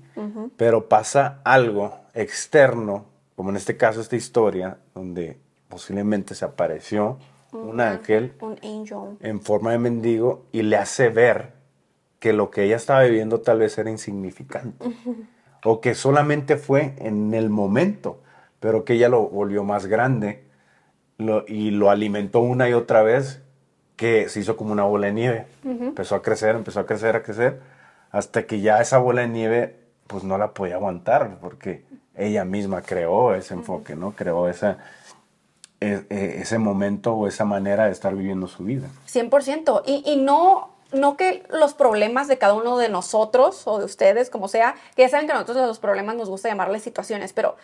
[0.58, 7.18] Pero pasa algo externo, como en este caso esta historia, donde posiblemente se apareció
[7.52, 9.18] un ángel Un angel.
[9.22, 11.54] en forma de mendigo y le hace ver
[12.20, 14.86] que lo que ella estaba viviendo tal vez era insignificante.
[15.64, 18.22] O que solamente fue en el momento,
[18.60, 20.44] pero que ella lo volvió más grande
[21.18, 23.42] lo- y lo alimentó una y otra vez,
[23.96, 25.46] que se hizo como una bola de nieve.
[25.64, 27.60] Empezó a crecer, empezó a crecer, a crecer,
[28.12, 29.76] hasta que ya esa bola de nieve
[30.12, 34.12] pues no la podía aguantar, porque ella misma creó ese enfoque, ¿no?
[34.12, 34.56] Creó e-
[35.80, 38.88] e- ese momento o esa manera de estar viviendo su vida.
[39.08, 39.84] 100%.
[39.86, 44.30] Y, y no, no que los problemas de cada uno de nosotros o de ustedes,
[44.30, 47.56] como sea, que ya saben que a nosotros los problemas nos gusta llamarles situaciones, pero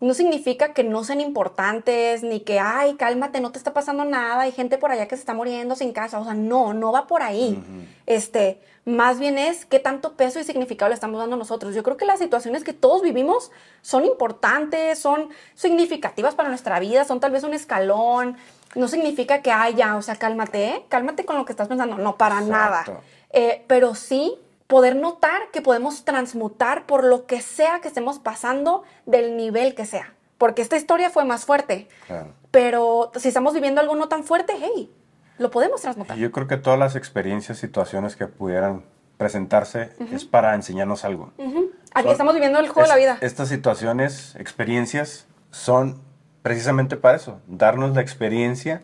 [0.00, 4.42] no significa que no sean importantes, ni que, ay, cálmate, no te está pasando nada,
[4.42, 6.18] hay gente por allá que se está muriendo sin casa.
[6.18, 7.62] O sea, no, no va por ahí.
[8.06, 11.74] Este, más bien es qué tanto peso y significado le estamos dando nosotros.
[11.74, 13.50] Yo creo que las situaciones que todos vivimos
[13.82, 18.36] son importantes, son significativas para nuestra vida, son tal vez un escalón,
[18.74, 20.84] no significa que, ay, ya, o sea, cálmate, ¿eh?
[20.88, 21.96] cálmate con lo que estás pensando.
[21.96, 22.52] No, para Exacto.
[22.52, 22.84] nada.
[23.30, 28.82] Eh, pero sí poder notar que podemos transmutar por lo que sea que estemos pasando
[29.06, 30.14] del nivel que sea.
[30.38, 31.88] Porque esta historia fue más fuerte.
[32.06, 32.32] Claro.
[32.50, 34.90] Pero si estamos viviendo algo no tan fuerte, hey,
[35.38, 36.16] lo podemos transmutar.
[36.16, 38.84] Yo creo que todas las experiencias, situaciones que pudieran
[39.18, 41.32] presentarse es para enseñarnos algo.
[41.38, 41.70] Ujú.
[41.92, 43.18] Aquí Son- estamos viviendo el juego de es- la vida.
[43.20, 46.00] Estas situaciones, experiencias, son
[46.42, 48.82] precisamente para eso, darnos la experiencia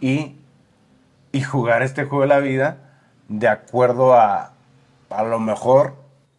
[0.00, 0.36] y,
[1.32, 2.78] y jugar este juego de la vida
[3.28, 4.53] de acuerdo a
[5.16, 5.94] a lo mejor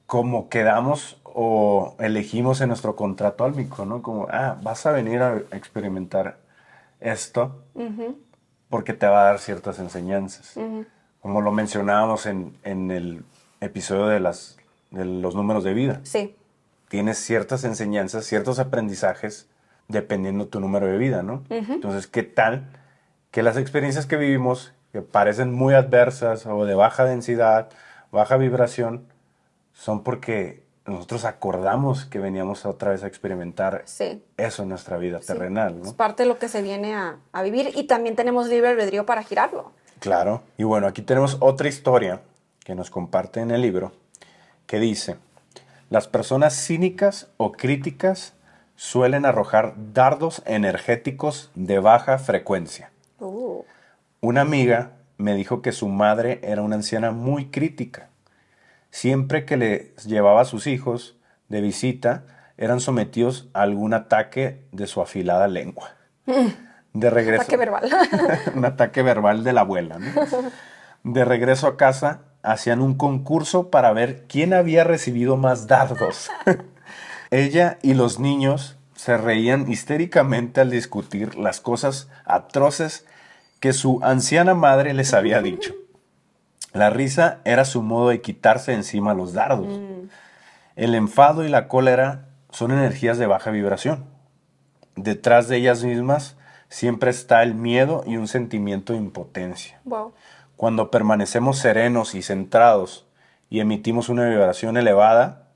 [0.05, 4.01] como quedamos o elegimos en nuestro contrato álmico, ¿no?
[4.01, 6.37] Como, ah, vas a venir a experimentar
[6.99, 7.63] esto
[8.69, 10.55] porque te va a dar ciertas enseñanzas.
[11.21, 13.23] Como lo mencionábamos en, en el
[13.59, 14.57] episodio de, las,
[14.91, 16.35] de los números de vida Sí,
[16.87, 19.49] tienes ciertas enseñanzas, ciertos aprendizajes,
[19.87, 21.43] dependiendo tu número de vida, ¿no?
[21.49, 22.67] Entonces, ¿qué tal
[23.31, 27.69] que las experiencias que vivimos, que parecen muy adversas o de baja densidad,
[28.15, 29.05] baja vibración,
[29.73, 34.23] son porque nosotros acordamos que veníamos otra vez a experimentar sí.
[34.37, 35.27] eso en nuestra vida sí.
[35.27, 35.93] terrenal, Es ¿no?
[35.93, 39.23] parte de lo que se viene a, a vivir y también tenemos libre albedrío para
[39.23, 39.71] girarlo.
[39.99, 40.41] Claro.
[40.57, 42.21] Y bueno, aquí tenemos otra historia
[42.63, 43.91] que nos comparte en el libro,
[44.67, 45.17] que dice,
[45.89, 48.33] las personas cínicas o críticas
[48.75, 52.91] suelen arrojar dardos energéticos de baja frecuencia.
[53.19, 53.63] Uh,
[54.21, 58.09] Una amiga me dijo que su madre era una anciana muy crítica.
[58.91, 61.17] Siempre que le llevaba a sus hijos
[61.49, 62.23] de visita,
[62.57, 65.95] eran sometidos a algún ataque de su afilada lengua.
[66.93, 67.41] De regreso.
[67.41, 67.89] ataque verbal.
[68.55, 69.99] un ataque verbal de la abuela.
[69.99, 70.25] ¿no?
[71.03, 76.29] De regreso a casa, hacían un concurso para ver quién había recibido más dardos.
[77.31, 83.05] Ella y los niños se reían histéricamente al discutir las cosas atroces
[83.65, 85.73] que su anciana madre les había dicho.
[86.71, 89.79] La risa era su modo de quitarse encima los dardos.
[90.75, 94.05] El enfado y la cólera son energías de baja vibración.
[94.95, 96.37] Detrás de ellas mismas
[96.69, 99.81] siempre está el miedo y un sentimiento de impotencia.
[99.83, 100.13] wow.
[100.55, 103.07] Cuando permanecemos serenos y centrados
[103.49, 105.47] y emitimos una vibración elevada,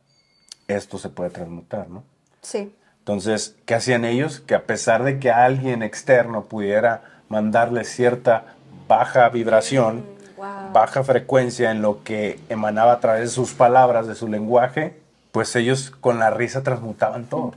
[0.67, 2.03] esto se puede transmutar, ¿no?
[2.41, 2.73] Sí.
[2.97, 4.39] Entonces, ¿qué hacían ellos?
[4.39, 8.55] Que a pesar de que alguien externo pudiera mandarles cierta
[8.87, 10.05] baja vibración,
[10.37, 10.71] wow.
[10.73, 14.99] baja frecuencia en lo que emanaba a través de sus palabras, de su lenguaje,
[15.31, 17.53] pues ellos con la risa transmutaban todo.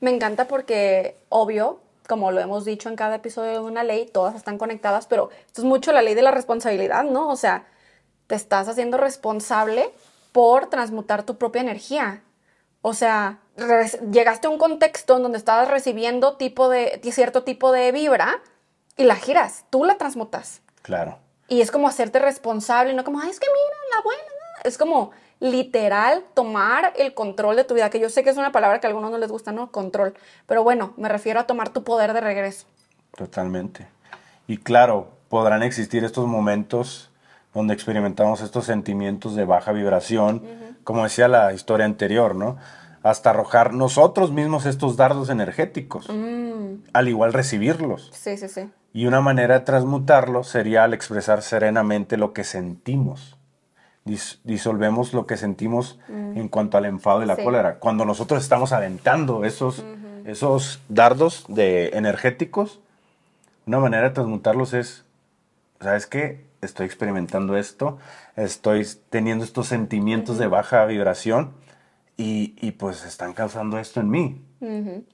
[0.00, 4.34] Me encanta porque, obvio, como lo hemos dicho en cada episodio de una ley, todas
[4.34, 7.28] están conectadas, pero esto es mucho la ley de la responsabilidad, ¿no?
[7.28, 7.64] O sea,
[8.26, 9.90] te estás haciendo responsable
[10.32, 12.22] por transmutar tu propia energía.
[12.82, 13.38] O sea,
[14.10, 18.40] llegaste a un contexto en donde estabas recibiendo tipo de, cierto tipo de vibra
[18.96, 20.62] y la giras, tú la transmutas.
[20.82, 21.18] Claro.
[21.48, 24.22] Y es como hacerte responsable, no como, ay, es que mira, la buena.
[24.64, 28.52] Es como literal tomar el control de tu vida, que yo sé que es una
[28.52, 29.70] palabra que a algunos no les gusta, ¿no?
[29.70, 30.14] Control.
[30.46, 32.66] Pero bueno, me refiero a tomar tu poder de regreso.
[33.16, 33.86] Totalmente.
[34.46, 37.10] Y claro, podrán existir estos momentos
[37.52, 40.42] donde experimentamos estos sentimientos de baja vibración,
[40.82, 42.56] como decía la historia anterior, ¿no?
[43.02, 46.08] Hasta arrojar nosotros mismos estos dardos energéticos,
[46.92, 48.10] al igual recibirlos.
[48.12, 48.70] Sí, sí, sí.
[48.94, 53.36] Y una manera de transmutarlo sería al expresar serenamente lo que sentimos.
[54.06, 57.42] Dis- disolvemos lo que sentimos en cuanto al enfado y la Sí.
[57.42, 57.80] cólera.
[57.80, 59.84] Cuando nosotros estamos aventando esos,
[60.24, 62.80] esos dardos de energéticos,
[63.66, 65.04] una manera de transmutarlos es,
[65.80, 66.44] ¿sabes qué?
[66.62, 67.98] Estoy experimentando esto,
[68.36, 71.50] estoy teniendo estos sentimientos de baja vibración
[72.16, 74.40] y, y pues están causando esto en mí.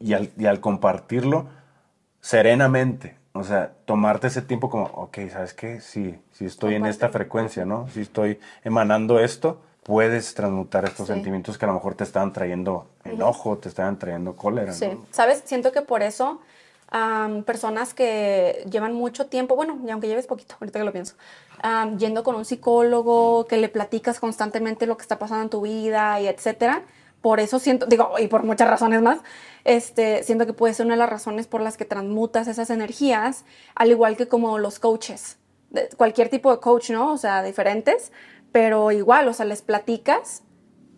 [0.00, 1.48] Y al, y al compartirlo
[2.20, 5.80] serenamente, o sea, tomarte ese tiempo como, ok, ¿sabes qué?
[5.80, 7.88] Sí, sí estoy en esta frecuencia, ¿no?
[7.88, 11.12] Si estoy emanando esto, puedes transmutar estos Sí.
[11.14, 14.88] sentimientos que a lo mejor te estaban trayendo enojo, te estaban trayendo cólera, Sí.
[14.88, 15.06] ¿no?
[15.10, 15.42] ¿Sabes?
[15.44, 16.40] Siento que por eso
[16.92, 21.14] am, personas que llevan mucho tiempo, bueno, y aunque lleves poquito, ahorita que lo pienso,
[21.62, 25.60] am, yendo con un psicólogo, que le platicas constantemente lo que está pasando en tu
[25.60, 26.82] vida y etcétera,
[27.20, 29.18] por eso siento, digo, y por muchas razones más,
[29.64, 33.44] este, siento que puede ser una de las razones por las que transmutas esas energías,
[33.74, 35.36] al igual que como los coaches,
[35.70, 37.12] de- cualquier tipo de coach, ¿no?
[37.12, 38.10] O sea, diferentes,
[38.52, 40.42] pero igual, o sea, les platicas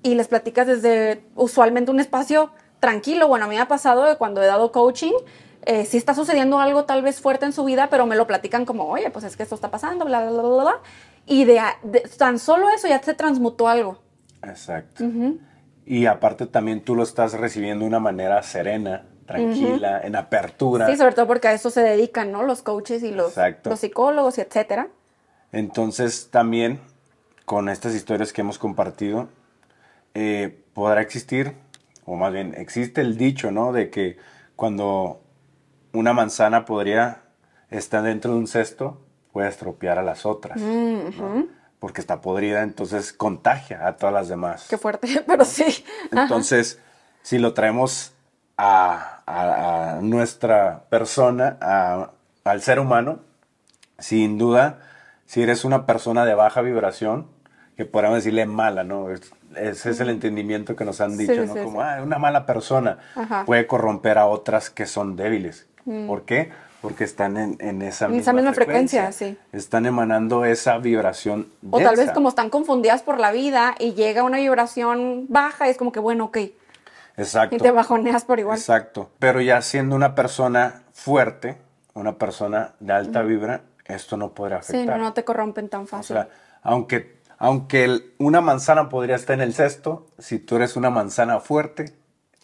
[0.02, 3.28] y les platicas desde usualmente un espacio tranquilo.
[3.28, 5.12] Bueno, a mí me ha pasado de cuando he dado coaching,
[5.64, 8.64] eh, sí está sucediendo algo tal vez fuerte en su vida, pero me lo platican
[8.64, 10.80] como, oye, pues es que esto está pasando, bla, bla, bla, bla.
[11.26, 13.98] Y de, de- tan solo eso ya se transmutó algo.
[14.42, 15.04] Exacto.
[15.92, 20.87] Y aparte también tú lo estás recibiendo de una manera serena, tranquila, en apertura.
[20.87, 22.44] Sí, sobre todo porque a eso se dedican, ¿no?
[22.44, 23.68] Los coaches y los, Exacto.
[23.68, 24.88] los psicólogos y etcétera.
[25.52, 26.81] Entonces también
[27.44, 29.28] con estas historias que hemos compartido,
[30.14, 31.52] eh, podrá existir,
[32.07, 33.74] o más bien existe el dicho, ¿no?
[33.74, 34.16] De que
[34.57, 35.20] cuando
[35.92, 37.20] una manzana podría
[37.68, 38.98] estar dentro de un cesto,
[39.31, 41.48] puede estropear a las otras, ¿no?
[41.83, 44.68] Porque está podrida, entonces contagia a todas las demás.
[44.71, 45.85] Qué fuerte, pero sí.
[46.12, 46.23] Ajá.
[46.23, 46.79] Entonces,
[47.23, 48.12] si lo traemos
[48.57, 52.11] a, a- a nuestra persona, a-
[52.45, 53.18] al ser humano,
[53.99, 54.79] sin duda,
[55.27, 57.27] si eres una persona de baja vibración,
[57.77, 59.11] que podríamos decirle mala, ¿no?
[59.11, 61.55] Es- ese es el entendimiento que nos han Sí, dicho, ¿no?
[61.55, 63.45] sí, Como, ah, una mala persona Ajá.
[63.45, 65.66] puede corromper a otras que son débiles.
[66.07, 66.53] ¿Por qué?
[66.83, 69.38] Porque están en, en esa En misma, esa misma frecuencia, sí.
[69.53, 74.25] Están emanando esa vibración O tal vez como están confundidas por la vida y llega
[74.25, 76.38] una vibración baja y es como que, bueno, ok.
[77.16, 77.55] Exacto.
[77.55, 78.59] Y te bajoneas por igual.
[78.59, 79.11] Exacto.
[79.18, 81.57] Pero ya siendo una persona fuerte,
[81.95, 84.81] una persona de alta vibra, esto no podrá afectar.
[84.83, 86.16] Sí, no, no te corrompen tan O fácil.
[86.16, 86.29] sea,
[86.62, 91.38] aunque, aunque el- una manzana podría estar en el cesto, si tú eres una manzana
[91.40, 91.92] fuerte,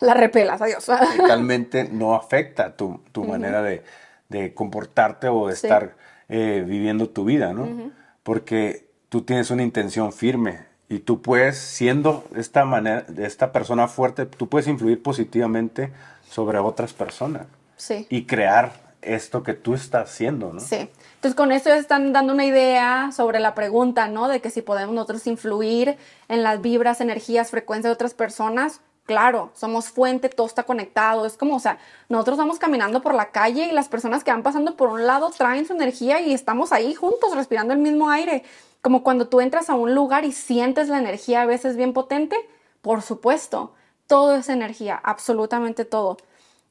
[0.00, 0.84] la repelas, adiós.
[1.16, 3.82] totalmente no afecta tu, tu manera de,
[4.28, 5.66] de comportarte o de Sí.
[5.66, 5.96] estar
[6.28, 7.90] eh, viviendo tu vida, ¿no?
[8.22, 14.26] Porque tú tienes una intención firme y tú puedes, siendo esta manera, esta persona fuerte,
[14.26, 15.90] tú puedes influir positivamente
[16.28, 18.06] sobre otras personas sí.
[18.10, 20.60] y crear esto que tú estás haciendo, ¿no?
[20.60, 20.90] Sí.
[21.14, 24.28] Entonces con eso están dando una idea sobre la pregunta, ¿no?
[24.28, 25.96] De que si podemos nosotros influir
[26.28, 28.80] en las vibras, energías, frecuencias de otras personas.
[29.08, 31.24] Claro, somos fuente, todo está conectado.
[31.24, 31.78] Es como, o sea,
[32.10, 35.30] nosotros vamos caminando por la calle y las personas que van pasando por un lado
[35.30, 38.44] traen su energía y estamos ahí juntos respirando el mismo aire.
[38.82, 42.36] Como cuando tú entras a un lugar y sientes la energía a veces bien potente,
[42.82, 43.72] por supuesto,
[44.06, 46.18] todo es energía, absolutamente todo.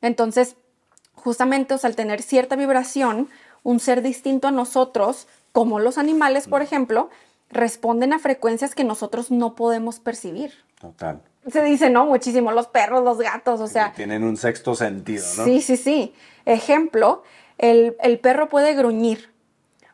[0.04, 0.58] Entonces,
[1.16, 3.30] justamente, o sea, al tener cierta vibración,
[3.64, 7.10] un ser distinto a nosotros, como los animales, por ejemplo,
[7.50, 10.54] responden a frecuencias que nosotros no podemos percibir.
[10.80, 11.20] Total.
[11.52, 12.06] Se dice, ¿no?
[12.06, 15.44] Muchísimo, los perros, los gatos, o sea, Tienen un sexto sentido, ¿no?
[15.46, 16.14] sí, sí, sí.
[16.46, 17.24] Ejemplo,
[17.58, 19.34] el, el perro puede gruñir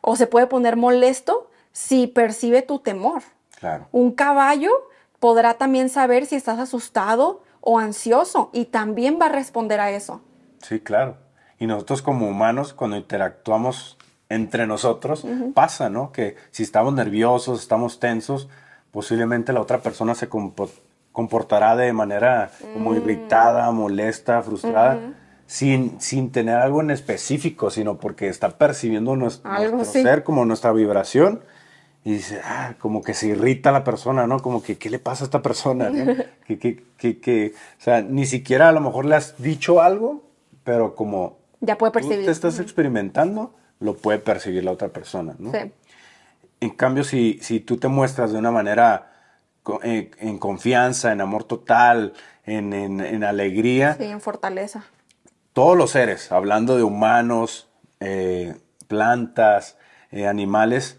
[0.01, 3.23] o se puede poner molesto si percibe tu temor.
[3.59, 3.87] Claro.
[3.91, 4.71] Un caballo
[5.19, 10.21] podrá también saber si estás asustado o ansioso y también va a responder a eso.
[10.61, 11.17] Sí, claro.
[11.59, 13.97] Y nosotros como humanos, cuando interactuamos
[14.29, 16.11] entre nosotros, pasa, ¿no?
[16.11, 18.49] Que si estamos nerviosos, estamos tensos,
[18.91, 20.69] posiblemente la otra persona se compo-
[21.13, 22.95] comportará de manera como Mm.
[22.97, 24.99] irritada, molesta, frustrada,
[25.45, 30.05] sin, sin tener algo en específico, sino porque está percibiendo nues- Algo, nuestro sí.
[30.05, 31.41] ser como nuestra vibración.
[32.05, 34.39] Y dice, ah, como que se irrita la persona, ¿no?
[34.41, 35.89] Como que, ¿qué le pasa a esta persona?
[35.89, 36.13] ¿no?
[36.47, 40.21] que, que, que, que, o sea, ni siquiera a lo mejor le has dicho algo,
[40.65, 42.25] pero como Ya puede tú percibir.
[42.25, 45.51] te estás experimentando, lo puede percibir la otra persona, ¿no?
[45.51, 45.71] Sí.
[46.59, 49.12] En cambio, si, si tú te muestras de una manera
[49.83, 52.13] eh, en confianza, en amor total,
[52.45, 54.83] en, en- en alegría, Sí, en fortaleza.
[55.53, 58.55] todos los seres, hablando de humanos, eh,
[58.87, 59.77] plantas,
[60.11, 60.97] eh, animales,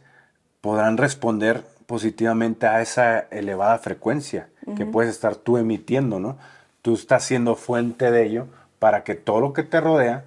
[0.60, 6.38] podrán responder positivamente a esa elevada frecuencia que puedes estar tú emitiendo, ¿no?
[6.80, 8.46] Tú estás siendo fuente de ello
[8.78, 10.24] para que todo lo que te rodea,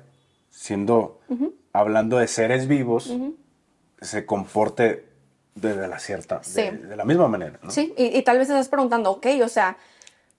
[0.52, 1.20] siendo,
[1.74, 3.12] hablando de seres vivos,
[4.00, 5.07] se comporte
[5.62, 6.70] de la cierta, de, Sí.
[6.70, 7.72] de la misma manera, ¿no?
[7.72, 9.78] Sí, y, y tal vez estás preguntando, ok, o sea,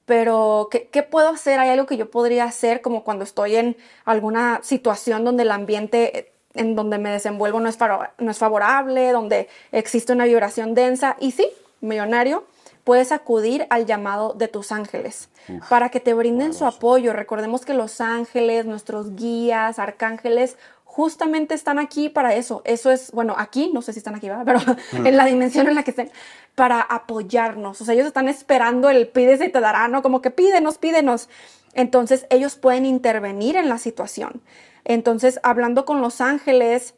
[0.06, 1.58] pero ¿qué, qué puedo hacer?
[1.60, 6.18] ¿Hay algo que yo podría hacer como cuando estoy en alguna situación donde el ambiente
[6.18, 7.78] eh, en donde me desenvuelvo no es,
[8.18, 11.16] no es favorable, donde existe una vibración densa?
[11.20, 11.48] Y sí,
[11.82, 12.44] millonario,
[12.84, 15.28] puedes acudir al llamado de tus ángeles
[15.68, 17.12] para que te brinden su apoyo.
[17.12, 20.56] Recordemos que los ángeles, nuestros guías, arcángeles,
[20.98, 22.60] justamente están aquí para eso.
[22.64, 24.44] Eso es, bueno, aquí, no sé si están aquí, ¿verdad?
[24.44, 26.10] Pero en la dimensión en la que estén,
[26.56, 27.80] para apoyarnos.
[27.80, 30.02] O sea, ellos están esperando el pídese y te dará, ¿no?
[30.02, 31.28] Como que pídenos, pídenos.
[31.72, 34.42] Entonces, ellos pueden intervenir en la situación.
[34.84, 36.94] Entonces, hablando con los ángeles,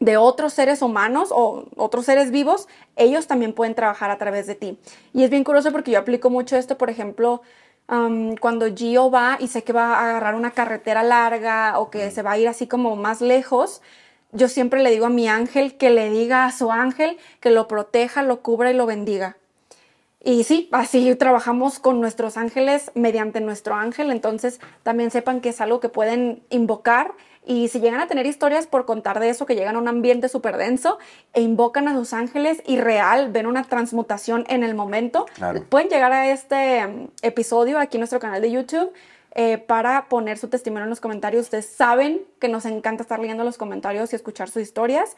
[0.00, 2.66] de otros seres humanos o otros seres vivos,
[2.96, 4.80] ellos también pueden trabajar a través de ti.
[5.12, 7.42] Y es bien curioso porque yo aplico mucho esto, por ejemplo,
[7.88, 12.22] cuando Gio va y sé que va a agarrar una carretera larga o que se
[12.22, 13.80] va a ir así como más lejos,
[14.32, 17.66] yo siempre le digo a mi ángel que le diga a su ángel que lo
[17.66, 19.38] proteja, lo cubra y lo bendiga.
[20.22, 25.60] Y sí, así trabajamos con nuestros ángeles mediante nuestro ángel, entonces también sepan que es
[25.62, 27.12] algo que pueden invocar
[27.48, 30.28] y si llegan a tener historias por contar de eso, que llegan a un ambiente
[30.28, 30.98] súper denso
[31.32, 35.64] e invocan a sus ángeles y real ven una transmutación en el momento, Claro.
[35.68, 38.92] pueden llegar a este mm, episodio aquí en nuestro canal de YouTube
[39.34, 41.44] eh, para poner su testimonio en los comentarios.
[41.44, 45.16] Ustedes saben que nos encanta estar leyendo los comentarios y escuchar sus historias.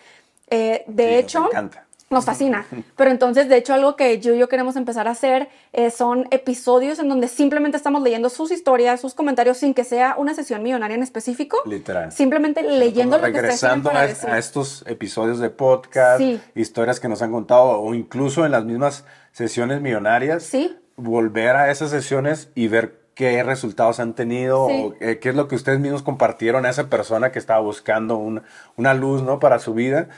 [0.50, 1.86] Eh, de Sí, nos hecho, encanta.
[2.12, 2.66] Nos fascina.
[2.96, 6.26] Pero entonces, de hecho, algo que yo y yo queremos empezar a hacer eh, son
[6.32, 10.61] episodios en donde simplemente estamos leyendo sus historias, sus comentarios, sin que sea una sesión
[10.64, 11.58] millonaria en específico.
[11.66, 12.11] Literal.
[12.11, 16.40] Simplemente leyendo Como lo que ustedes tienen regresando a, estos episodios de podcast, Sí.
[16.56, 20.76] historias que nos han contado, o incluso en las mismas sesiones millonarias, Sí.
[20.96, 24.82] volver a esas sesiones y ver qué resultados han tenido, Sí.
[24.82, 28.16] o eh, qué es lo que ustedes mismos compartieron a esa persona que estaba buscando
[28.16, 28.42] un-
[28.76, 29.38] una luz, ¿no?
[29.38, 30.08] Para su vida.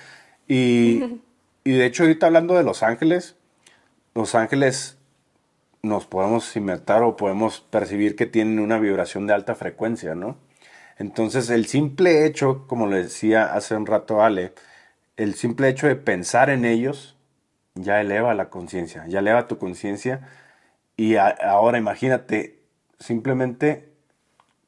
[0.49, 1.21] Y,
[1.65, 3.37] y de hecho, ahorita hablando de Los Ángeles,
[4.15, 4.99] Los Ángeles
[5.83, 10.37] nos podemos inventar o podemos percibir que tienen una vibración de alta frecuencia, ¿no?
[10.99, 14.53] Entonces, el simple hecho, como le decía hace un rato Ale,
[15.17, 17.17] el simple hecho de pensar en ellos
[17.75, 20.29] ya eleva la conciencia, ya eleva tu conciencia.
[20.97, 22.61] Y a- ahora imagínate,
[22.99, 23.89] simplemente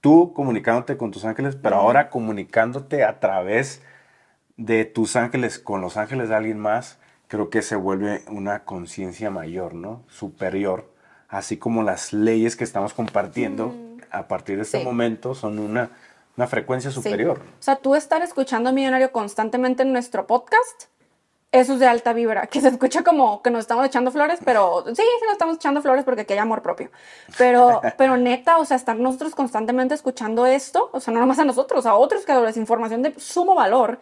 [0.01, 3.94] tú comunicándote con tus ángeles, pero ahora comunicándote a través de
[4.95, 6.99] tus ángeles con los ángeles de alguien más,
[7.29, 10.03] creo que se vuelve una conciencia mayor, ¿no?
[10.09, 10.93] Superior.
[11.29, 13.75] Así como las leyes que estamos compartiendo
[14.11, 14.85] a partir de este Sí.
[14.85, 15.91] momento son una,
[16.37, 16.97] una frecuencia Sí.
[16.97, 17.41] superior.
[17.59, 20.85] O sea, tú estar escuchando Millonario constantemente en nuestro podcast,
[21.51, 24.85] eso es de alta vibra, que se escucha como que nos estamos echando flores, pero
[24.87, 26.91] sí, sí nos estamos echando flores porque aquí hay amor propio.
[27.39, 31.45] Pero, pero neta, o sea, estar nosotros constantemente escuchando esto, o sea, no nomás a
[31.45, 33.99] nosotros, a otros creadores, información de sumo valor,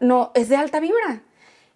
[0.00, 1.20] no, es de alta vibra.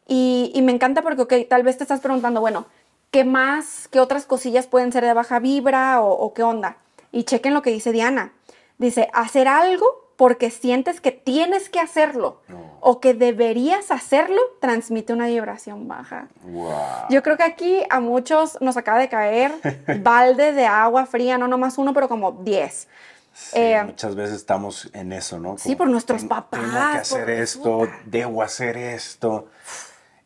[0.06, 2.66] Y, y me encanta porque, ok, tal vez te estás preguntando, bueno,
[3.10, 6.76] ¿qué más, qué otras cosillas pueden ser de baja vibra o, o qué onda?
[7.12, 8.32] Y chequen lo que dice Diana.
[8.78, 12.58] Dice, hacer algo porque sientes que tienes que hacerlo No.
[12.80, 16.28] o que deberías hacerlo, transmite una vibración baja.
[16.42, 16.72] Wow.
[17.08, 19.52] Yo creo que aquí a muchos nos acaba de caer
[20.02, 22.88] balde de agua fría, no nomás uno, pero como 10.
[23.32, 25.56] Sí, Eh, muchas veces estamos en eso, ¿no?
[25.58, 27.98] sí, por nuestros "Ten- papás, Tengo que hacer esto, puta".
[28.06, 29.48] debo hacer esto.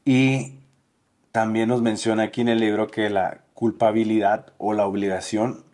[0.04, 0.58] Y
[1.32, 5.64] también nos menciona aquí en el libro que la culpabilidad o la obligación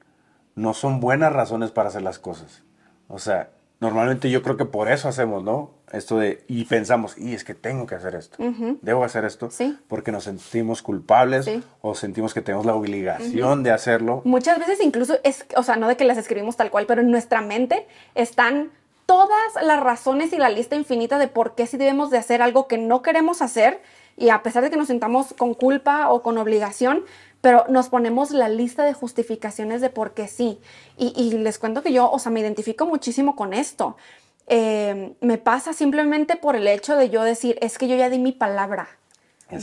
[0.55, 2.63] no son buenas razones para hacer las cosas.
[3.09, 3.51] O sea,
[3.81, 5.71] normalmente yo creo que por eso hacemos, ¿no?
[5.93, 8.37] Esto de, y pensamos, y es que tengo que hacer esto,
[8.81, 9.77] debo hacer esto, Sí.
[9.89, 11.63] porque nos sentimos culpables Sí.
[11.81, 14.23] o sentimos que tenemos la obligación de hacerlo.
[14.25, 17.11] Muchas veces incluso es, o sea, no de que las escribimos tal cual, pero en
[17.11, 18.71] nuestra mente están
[19.07, 22.69] todas las razones y la lista infinita de por qué sí debemos de hacer algo
[22.69, 23.83] que no queremos hacer
[24.17, 27.05] y a pesar de que nos sintamos con culpa o con obligación,
[27.41, 30.61] pero nos ponemos la lista de justificaciones de por qué sí.
[30.99, 33.97] Y, y les cuento que yo, o sea, me identifico muchísimo con esto.
[34.53, 38.19] Eh, me pasa simplemente por el hecho de yo decir, es que yo ya di
[38.19, 38.89] mi palabra.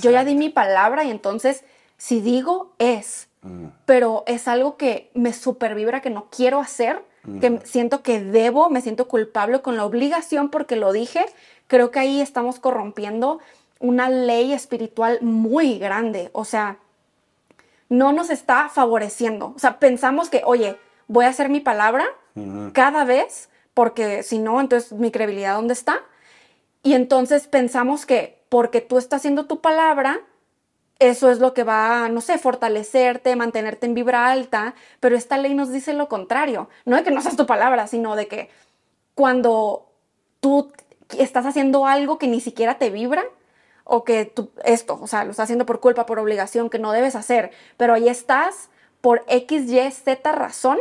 [0.01, 1.63] Yo ya di mi palabra y entonces,
[1.97, 3.27] si digo, es.
[3.47, 3.67] Mm.
[3.85, 7.03] pero es algo que me supervibra, que no quiero hacer,
[7.41, 11.25] que siento que debo, me siento culpable con la obligación porque lo dije,
[11.67, 13.39] creo que ahí estamos corrompiendo
[13.79, 16.77] una ley espiritual muy grande, o sea,
[17.89, 20.77] no nos está favoreciendo, o sea, pensamos que, oye,
[21.07, 22.05] voy a hacer mi palabra
[22.71, 26.01] cada vez, porque si no, entonces mi credibilidad, ¿dónde está?
[26.81, 30.21] Y entonces pensamos que porque tú estás haciendo tu palabra,
[30.97, 35.53] eso es lo que va no sé, fortalecerte, mantenerte en vibra alta, pero esta ley
[35.53, 36.69] nos dice lo contrario.
[36.85, 38.49] No de que no seas tu palabra, sino de que
[39.13, 39.91] cuando
[40.39, 40.71] tú
[41.15, 43.25] estás haciendo algo que ni siquiera te vibra,
[43.83, 46.93] o que tú, esto, o sea, lo estás haciendo por culpa, por obligación, que no
[46.93, 48.69] debes hacer, pero ahí estás
[49.01, 50.79] por X, Y, Z razón,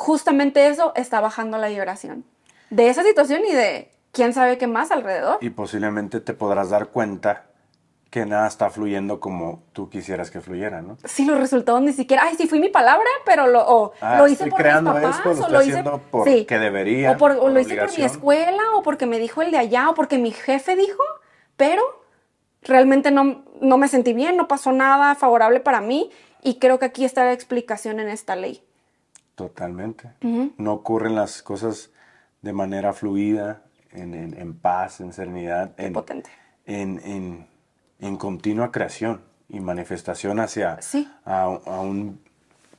[0.00, 2.24] justamente eso está bajando la vibración
[2.70, 5.38] de esa situación y de quién sabe qué más alrededor.
[5.40, 7.46] Y posiblemente te podrás dar cuenta
[8.10, 10.96] que nada está fluyendo como tú quisieras que fluyera, ¿no?
[11.04, 14.24] Sí, los resultados ni siquiera, ay, sí fui mi palabra, pero lo, o Ah, lo
[14.26, 17.16] hice estoy por creando mis papás, esto, lo o estoy lo hice porque debería, o,
[17.18, 19.90] por- o por lo hice por mi escuela, o porque me dijo el de allá,
[19.90, 21.02] o porque mi jefe dijo,
[21.56, 21.82] pero
[22.62, 26.10] realmente no, no me sentí bien, no pasó nada favorable para mí,
[26.42, 28.64] y creo que aquí está la explicación en esta ley.
[29.48, 30.10] Totalmente.
[30.58, 31.90] No ocurren las cosas
[32.42, 33.62] de manera fluida,
[33.92, 36.28] en, en- en paz, en serenidad, en, potente.
[36.66, 37.46] en, en-
[38.00, 41.08] en continua creación y manifestación hacia Sí.
[41.24, 42.20] a, a un,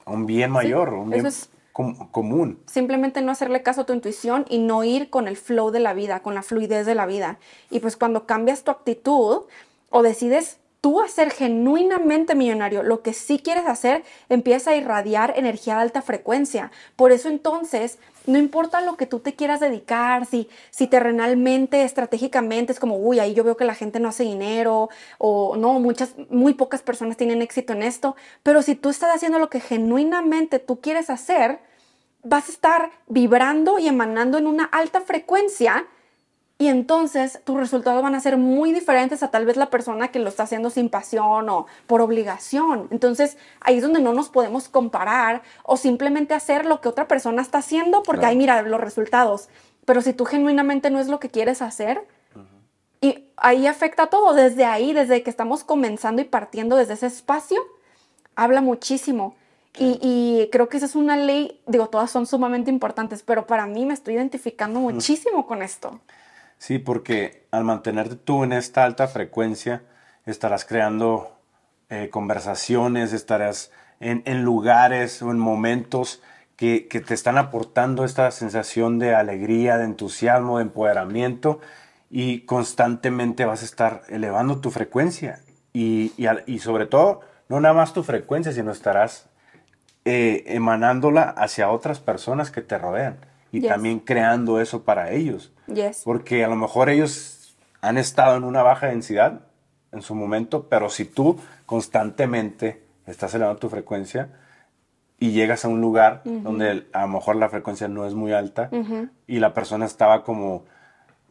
[0.06, 2.60] a un bien mayor, un bien eso es- com- común.
[2.68, 5.94] simplemente no hacerle caso a tu intuición y no ir con el flow de la
[5.94, 7.40] vida, con la fluidez de la vida.
[7.72, 9.42] Y pues cuando cambias tu actitud
[9.90, 15.76] o decides tú hacer genuinamente millonario, lo que sí quieres hacer, empieza a irradiar energía
[15.76, 16.72] de alta frecuencia.
[16.96, 22.74] Por eso entonces, no importa lo que tú te quieras dedicar, si, si terrenalmente, estratégicamente,
[22.74, 26.16] es como, uy, ahí yo veo que la gente no hace dinero, o no, muchas,
[26.30, 30.58] muy pocas personas tienen éxito en esto, pero si tú estás haciendo lo que genuinamente
[30.58, 31.60] tú quieres hacer,
[32.24, 35.86] vas a estar vibrando y emanando en una alta frecuencia
[36.62, 40.20] y entonces tus resultados van a ser muy diferentes a tal vez la persona que
[40.20, 42.88] lo está haciendo sin pasión o por obligación.
[42.92, 47.42] Entonces ahí es donde no nos podemos comparar o simplemente hacer lo que otra persona
[47.42, 49.50] está haciendo porque ahí mira los resultados.
[49.86, 52.08] Pero si tú genuinamente no es lo que quieres hacer,
[53.02, 57.58] y ahí afecta todo, desde ahí, desde que estamos comenzando y partiendo desde ese espacio,
[58.36, 59.34] habla muchísimo.
[59.80, 63.66] Y, y, creo que esa es una ley, digo, todas son sumamente importantes, pero para
[63.66, 66.00] mí me estoy identificando muchísimo con esto.
[66.62, 69.82] Sí, porque al mantenerte tú en esta alta frecuencia,
[70.28, 71.36] estarás creando
[71.90, 76.22] eh, conversaciones, estarás en, en, lugares o en momentos
[76.58, 81.62] que, que, te están aportando esta sensación de alegría, de entusiasmo, de empoderamiento
[82.12, 85.40] y constantemente vas a estar elevando tu frecuencia
[85.74, 89.32] y, y, y sobre todo, no nada más tu frecuencia, sino estarás
[90.06, 93.18] eh, emanándola hacia otras personas que te rodean
[93.52, 95.52] y también creando eso para ellos.
[96.04, 99.42] Porque a lo mejor ellos han estado en una baja densidad
[99.92, 104.30] en su momento, pero si tú constantemente estás elevando tu frecuencia
[105.20, 108.70] y llegas a un lugar donde a lo mejor la frecuencia no es muy alta
[109.28, 110.66] y la persona estaba como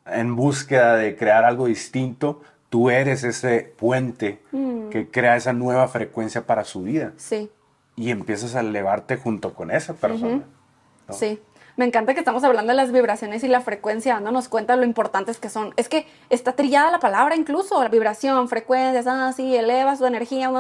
[0.07, 4.89] en búsqueda de crear algo distinto, tú eres ese puente mm.
[4.89, 7.13] que crea esa nueva frecuencia para su vida.
[7.17, 7.51] Sí.
[7.97, 10.45] Y empiezas a elevarte junto con esa persona.
[11.11, 11.41] Sí.
[11.77, 14.85] Me encanta que estamos hablando de las vibraciones y la frecuencia, dándonos cuenta de lo
[14.85, 15.73] importantes que son.
[15.77, 20.51] Es que está trillada la palabra incluso, la vibración, frecuencias, ah, sí, eleva su energía,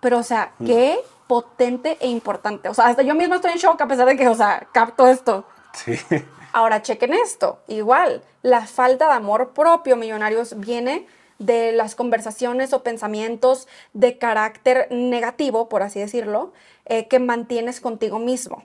[0.00, 0.66] pero o sea, mm.
[0.66, 2.68] qué potente e importante.
[2.68, 5.06] O sea, hasta yo mismo estoy en shock a pesar de que, o sea, capto
[5.06, 5.44] esto.
[5.72, 5.96] Sí.
[6.52, 11.06] Ahora chequen esto, igual, la falta de amor propio, millonarios, viene
[11.38, 16.52] de las conversaciones o pensamientos de carácter negativo, por así decirlo,
[16.86, 18.64] eh, que mantienes contigo mismo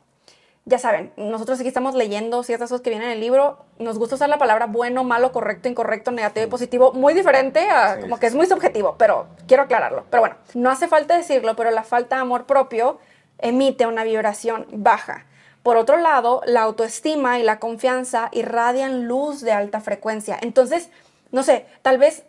[0.65, 3.65] ya saben, nosotros aquí estamos leyendo ciertas cosas que vienen en el libro.
[3.77, 6.91] Nos gusta usar la palabra bueno, malo, correcto, incorrecto, negativo y positivo.
[6.91, 10.05] Muy diferente, a, como que es muy subjetivo, pero quiero aclararlo.
[10.09, 12.97] Pero bueno, no hace falta decirlo, pero la falta de amor propio
[13.37, 15.27] emite una vibración baja.
[15.61, 20.37] Por otro lado, la autoestima y la confianza irradian luz de alta frecuencia.
[20.41, 20.89] Entonces,
[21.31, 22.23] no sé, tal vez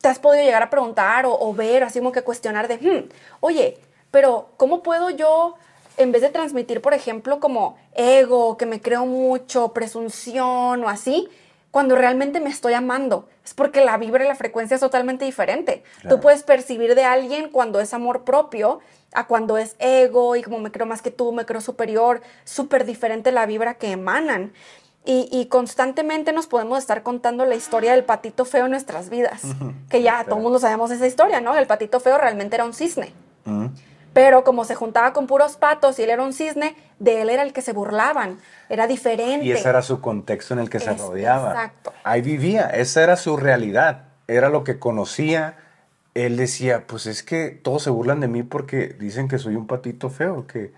[0.00, 3.08] te has podido llegar a preguntar o, ver, así como que cuestionar de, hmm,
[3.40, 3.78] oye,
[4.10, 5.56] pero ¿cómo puedo yo
[5.98, 11.28] en vez de transmitir, por ejemplo, como ego, que me creo mucho, presunción o así,
[11.70, 13.28] cuando realmente me estoy amando.
[13.44, 15.82] Es porque la vibra y la frecuencia es totalmente diferente.
[16.08, 18.80] Tú puedes percibir de alguien cuando es amor propio
[19.12, 22.84] a cuando es ego y como me creo más que tú, me creo superior, súper
[22.84, 24.52] diferente la vibra que emanan.
[25.10, 29.40] Y, constantemente nos podemos estar contando la historia del patito feo en nuestras vidas.
[29.88, 31.56] Que ya todo el mundo sabemos esa historia, ¿no?
[31.56, 33.14] El patito feo realmente era un cisne.
[34.12, 37.42] Pero como se juntaba con puros patos y él era un cisne, de él era
[37.42, 38.38] el que se burlaban.
[38.68, 39.44] Era diferente.
[39.44, 41.50] Y ese era su contexto en el que se rodeaba.
[41.50, 41.92] Exacto.
[42.04, 45.56] Ahí vivía, esa era su realidad, era lo que conocía.
[46.14, 49.66] Él decía, pues es que todos se burlan de mí porque dicen que soy un
[49.66, 50.72] patito feo, que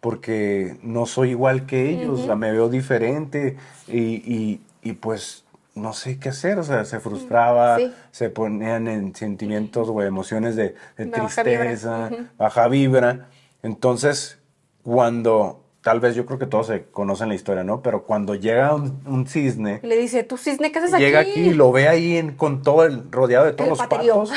[0.00, 3.56] porque no soy igual que ellos, me veo diferente
[3.88, 5.44] y, y pues
[5.76, 7.78] no sé qué hacer, o sea, se frustraba,
[8.10, 13.28] se ponían en sentimientos o emociones de, tristeza, baja vibra.
[13.62, 14.38] Entonces,
[14.82, 17.82] cuando, tal vez yo creo que todos se conocen la historia, ¿no?
[17.82, 19.80] Pero cuando llega un, cisne...
[19.82, 21.04] Le dice, ¿tú cisne qué haces aquí?
[21.04, 24.32] Llega aquí y lo ve ahí en, con todo el, rodeado de todos los patos,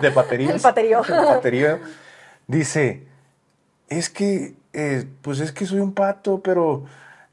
[0.00, 0.54] de pateríos.
[0.54, 1.04] el paterío.
[1.08, 1.78] El paterío.
[2.48, 3.06] Dice,
[3.88, 6.84] es que, eh, pues es que soy un pato, pero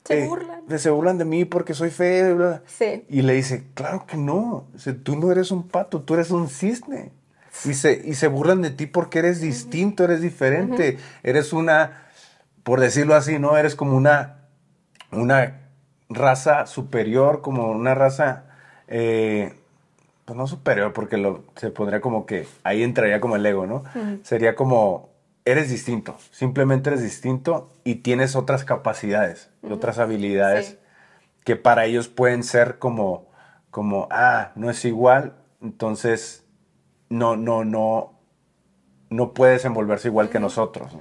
[0.07, 0.79] se eh, burlan.
[0.79, 2.61] se burlan de mí porque soy feo.
[2.65, 3.05] Sí.
[3.09, 4.67] Y le dice, claro que no.
[4.73, 7.11] Dice, tú no eres un pato, tú eres un cisne.
[7.65, 10.97] Y se, y se burlan de ti porque eres distinto, eres diferente.
[11.23, 12.05] Eres una,
[12.63, 13.57] por decirlo así, ¿no?
[13.57, 14.45] Eres como una,
[15.11, 15.61] una
[16.07, 18.45] raza superior, como una raza,
[18.87, 19.55] eh,
[20.23, 23.83] pues no superior, porque lo, se pondría como que, ahí entraría como el ego, ¿no?
[24.23, 25.09] Sería como
[25.47, 30.77] eres distinto, simplemente eres distinto y tienes otras capacidades y otras habilidades
[31.45, 33.29] que para ellos pueden ser como,
[33.71, 36.43] como, ah, no es igual, entonces
[37.07, 38.19] no, no, no,
[39.09, 40.91] no puede desenvolverse igual que nosotros.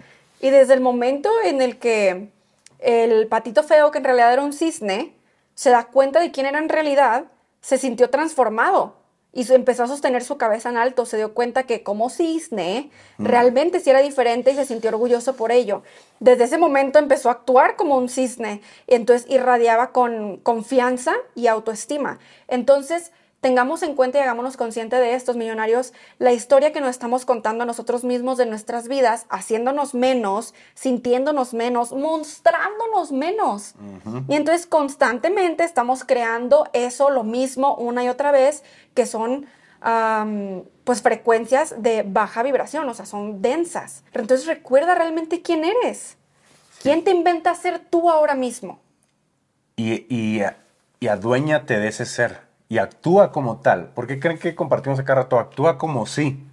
[0.41, 2.31] Y desde el momento en el que
[2.79, 5.17] el patito feo, que en realidad era un cisne,
[5.57, 7.25] se da cuenta de quién era en realidad,
[7.61, 8.95] se sintió transformado
[9.37, 13.81] y empezó a sostener su cabeza en alto, se dio cuenta que como cisne realmente
[13.81, 15.83] sí era diferente y se sintió orgulloso por ello.
[16.21, 22.19] Desde ese momento empezó a actuar como un cisne entonces irradiaba con confianza y autoestima.
[22.49, 23.13] Entonces
[23.47, 27.63] tengamos en cuenta y hagámonos consciente de estos millonarios, la historia que nos estamos contando
[27.63, 33.77] a nosotros mismos de nuestras vidas, haciéndonos menos, sintiéndonos menos, mostrándonos menos.
[34.27, 39.47] Y entonces constantemente estamos creando eso, lo mismo, una y otra vez, que son
[40.83, 44.03] pues frecuencias de baja vibración, o sea, son densas.
[44.13, 46.17] Entonces recuerda realmente quién eres.
[46.83, 48.81] ¿Quién te inventa ser tú ahora mismo?
[49.77, 50.43] Y, y,
[50.99, 53.91] y aduéñate de ese ser y actúa como tal.
[53.91, 55.39] ¿Por qué creen que compartimos acá rato?
[55.39, 56.45] Actúa como sí.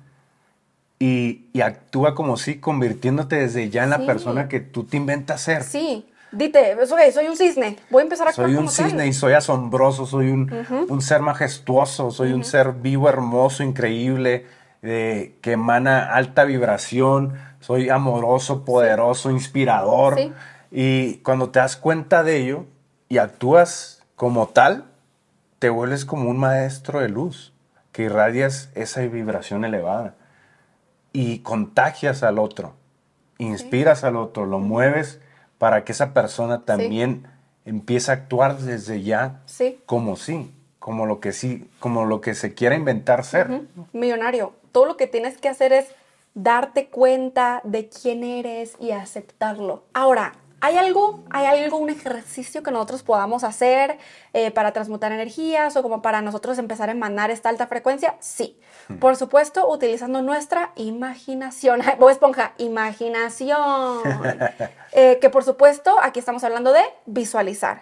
[0.99, 5.41] Y, y, actúa como sí, convirtiéndote desde ya en la persona que tú te inventas
[5.41, 5.64] ser.
[5.64, 6.07] Sí.
[6.34, 10.30] Dite, soy un cisne, voy a empezar a Soy un cisne y soy asombroso, soy
[10.30, 10.51] un,
[10.89, 14.47] un ser majestuoso, soy un ser vivo, hermoso, increíble,
[14.82, 20.18] eh, que emana alta vibración, soy amoroso, poderoso, inspirador.
[20.72, 22.66] Y cuando te das cuenta de ello
[23.09, 24.86] y actúas como tal,
[25.64, 27.53] te vuelves como un maestro de luz,
[27.93, 30.16] que irradias esa vibración elevada
[31.14, 32.74] y contagias al otro,
[33.38, 35.22] inspiras al otro, lo mueves
[35.59, 37.28] para que esa persona también
[37.64, 39.39] empiece a actuar desde ya
[39.86, 43.61] como sí, como lo que sí, como lo que se quiera inventar ser.
[43.93, 45.88] Millonario, todo lo que tienes que hacer es
[46.34, 49.86] darte cuenta de quién eres y aceptarlo.
[49.93, 50.34] Ahora,
[50.64, 53.97] ¿Hay algo, hay algo, un ejercicio que nosotros podamos hacer
[54.32, 58.16] eh, para transmutar energías o como para nosotros empezar a emanar esta alta frecuencia?
[58.22, 58.57] Sí.
[58.88, 58.95] Hmm.
[58.95, 61.82] Por supuesto, utilizando nuestra imaginación.
[61.99, 63.99] Bob Esponja, imaginación.
[64.95, 67.82] Eh, que por supuesto, aquí estamos hablando de visualizar.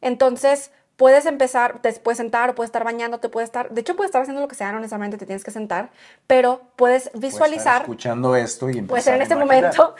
[0.00, 3.94] Entonces, puedes empezar, te puedes sentar o puedes estar bañando, te puedes estar, de hecho
[3.94, 5.90] puedes estar haciendo lo que sea, no necesariamente te tienes que sentar,
[6.26, 7.82] pero puedes visualizar.
[7.82, 9.94] escuchando esto y empezar Puede ser en este momento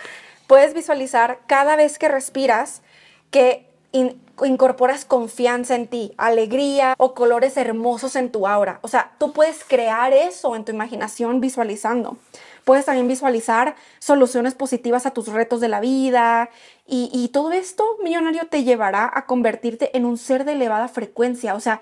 [0.49, 2.83] puedes visualizar cada vez que respiras
[3.31, 8.81] que incorporas confianza en ti, alegría o colores hermosos en tu aura.
[8.83, 12.17] O sea, tú puedes crear eso en tu imaginación visualizando.
[12.65, 16.51] Puedes también visualizar soluciones positivas a tus retos de la vida
[16.87, 21.55] y, y todo esto, millonario, te llevará a convertirte en un ser de elevada frecuencia.
[21.55, 21.81] O sea,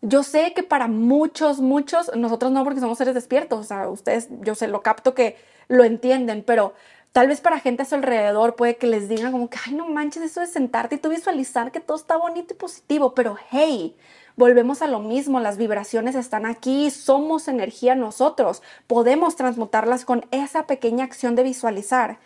[0.00, 4.28] yo sé que para muchos, muchos, nosotros no porque somos seres despiertos, o sea, ustedes,
[4.40, 5.36] yo sé, lo capto que
[5.68, 6.74] lo entienden, pero
[7.12, 9.86] Tal vez para gente a su alrededor puede que les digan como que, ay, no
[9.86, 13.94] manches, eso de sentarte y tú visualizar que todo está bonito y positivo, pero hey,
[14.34, 20.66] volvemos a lo mismo, las vibraciones están aquí, somos energía nosotros, podemos transmutarlas con esa
[20.66, 22.18] pequeña acción de visualizar.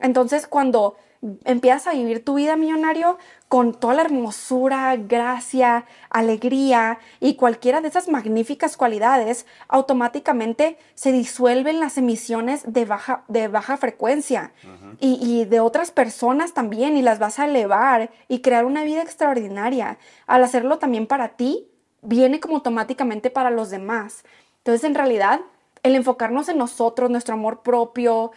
[0.00, 0.96] Entonces, cuando
[1.44, 3.16] empiezas a vivir tu vida millonario
[3.48, 11.78] con toda la hermosura, gracia, alegría y cualquiera de esas magníficas cualidades, automáticamente se disuelven
[11.78, 14.52] las emisiones de baja, de baja frecuencia
[14.98, 19.02] y, y, de otras personas también y las vas a elevar y crear una vida
[19.02, 19.98] extraordinaria.
[20.26, 21.68] Al hacerlo también para ti,
[22.00, 24.24] viene como automáticamente para los demás.
[24.58, 25.40] Entonces, en realidad,
[25.82, 28.32] el enfocarnos en nosotros, nuestro amor propio,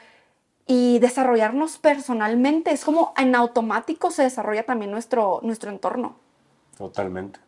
[0.68, 2.72] y desarrollarnos personalmente.
[2.72, 6.16] Es como en automático se desarrolla también nuestro, nuestro entorno.
[6.78, 7.39] Totalmente.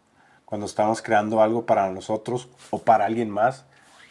[0.46, 3.66] Cuando estamos creando algo para nosotros o para alguien más,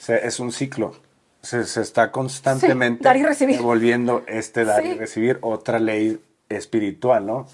[0.06, 0.94] es un ciclo.
[1.40, 3.56] Se, está constantemente dar y recibir.
[3.56, 7.46] devolviendo este dar y recibir, otra ley espiritual, ¿no?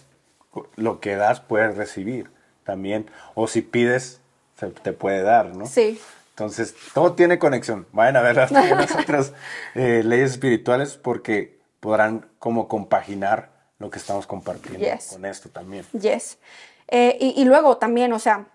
[0.76, 2.30] Lo que das puedes recibir
[2.64, 3.10] también.
[3.34, 4.20] O si pides,
[4.58, 5.66] se te puede dar, ¿no?
[5.66, 6.00] Sí.
[6.32, 7.86] Entonces, todo tiene conexión.
[7.92, 8.52] Vayan a ver las,
[8.98, 9.32] otras
[9.74, 15.84] eh, leyes espirituales porque podrán como compaginar lo que estamos compartiendo con esto también.
[15.92, 16.38] Yes.
[16.88, 18.46] Eh, y, y, luego también, o sea,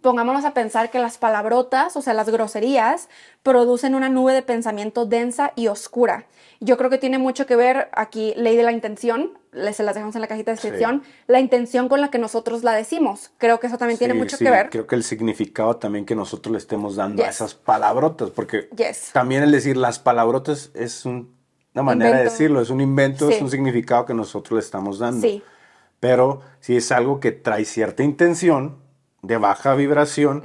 [0.00, 3.08] pongámonos a pensar que las palabrotas, o sea, las groserías,
[3.42, 6.26] producen una nube de pensamiento densa y oscura.
[6.60, 9.38] Yo creo que tiene mucho que ver aquí, ley de la intención,
[9.72, 12.72] se las dejamos en la cajita de descripción, la intención con la que nosotros la
[12.72, 13.30] decimos.
[13.38, 14.68] Creo que eso también tiene mucho que ver.
[14.70, 18.68] Creo que el significado también que nosotros le estemos dando a esas palabrotas, porque
[19.12, 23.50] también el decir las palabrotas es una manera de decirlo, es un invento, es un
[23.50, 25.26] significado que nosotros le estamos dando.
[25.26, 25.42] Sí.
[25.98, 28.79] Pero si es algo que trae cierta intención,
[29.22, 30.42] de baja vibración,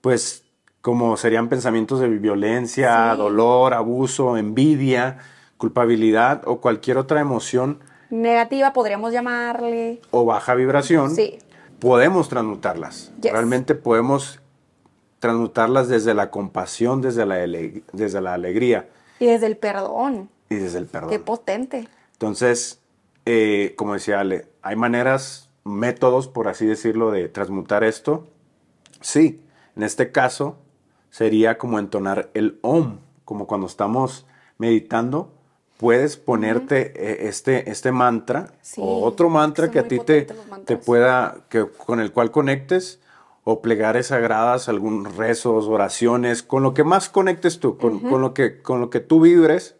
[0.00, 0.44] pues
[0.80, 5.18] como serían pensamientos de violencia, dolor, abuso, envidia,
[5.56, 7.78] culpabilidad o cualquier otra emoción
[8.12, 11.38] negativa podríamos llamarle o baja vibración, sí.
[11.78, 13.10] podemos transmutarlas.
[13.20, 14.40] Realmente podemos
[15.18, 17.36] transmutarlas desde la compasión, desde la,
[17.92, 18.88] desde la alegría.
[19.18, 20.28] Y desde el perdón.
[20.50, 21.10] Y desde el perdón.
[21.10, 21.88] Qué potente.
[22.12, 22.80] Entonces,
[23.24, 28.26] eh, como decía Ale, hay maneras métodos, por así decirlo, de transmutar esto?
[29.00, 29.42] Sí,
[29.76, 30.56] en este caso
[31.10, 34.26] sería como entonar el om, como cuando estamos
[34.58, 35.32] meditando,
[35.76, 40.26] puedes ponerte eh, este, este mantra o otro mantra que a ti te,
[40.64, 43.00] te pueda, que, con el cual conectes,
[43.44, 48.34] o plegarias sagradas, algunos rezos, oraciones, con lo que más conectes tú, con, con lo,
[48.34, 49.74] que, con lo que tú vibres,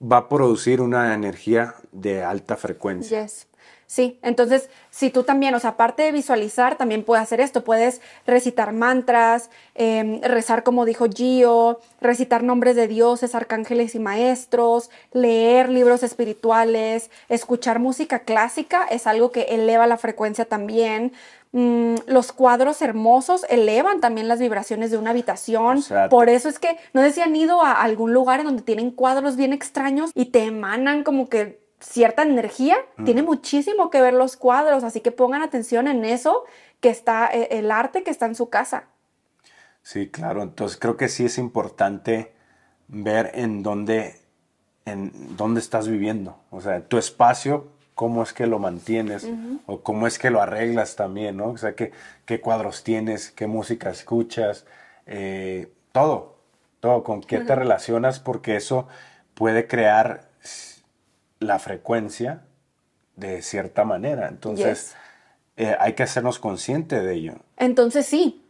[0.00, 3.22] va a producir una energía de alta frecuencia.
[3.22, 3.48] Yes.
[3.90, 8.02] Sí, entonces si tú también, o sea, aparte de visualizar, también puedes hacer esto, puedes
[8.26, 15.70] recitar mantras, em, rezar como dijo Gio, recitar nombres de dioses, arcángeles y maestros, leer
[15.70, 21.14] libros espirituales, escuchar música clásica es algo que eleva la frecuencia también.
[21.52, 25.82] Mm, los cuadros hermosos elevan también las vibraciones de una habitación.
[26.10, 28.90] Por eso es que no sé si han ido a algún lugar en donde tienen
[28.90, 34.36] cuadros bien extraños y te emanan como que cierta energía, tiene muchísimo que ver los
[34.36, 36.44] cuadros, así que pongan atención en eso
[36.80, 38.84] que está, eh, el arte que está en su casa.
[39.82, 42.32] Sí, claro, entonces creo que sí es importante
[42.88, 44.20] ver en dónde,
[44.84, 49.28] en dónde estás viviendo, o sea, tu espacio, cómo es que lo mantienes
[49.66, 51.48] o cómo es que lo arreglas también, ¿no?
[51.48, 51.90] O sea, qué,
[52.26, 54.66] qué cuadros tienes, qué música escuchas,
[55.06, 56.36] eh, todo,
[56.78, 58.86] todo, con qué te relacionas, porque eso
[59.34, 60.28] puede crear
[61.40, 62.42] la frecuencia
[63.16, 64.28] de cierta manera.
[64.28, 64.94] Entonces,
[65.56, 67.34] eh, hay que hacernos consciente de ello.
[67.56, 68.44] Entonces, sí,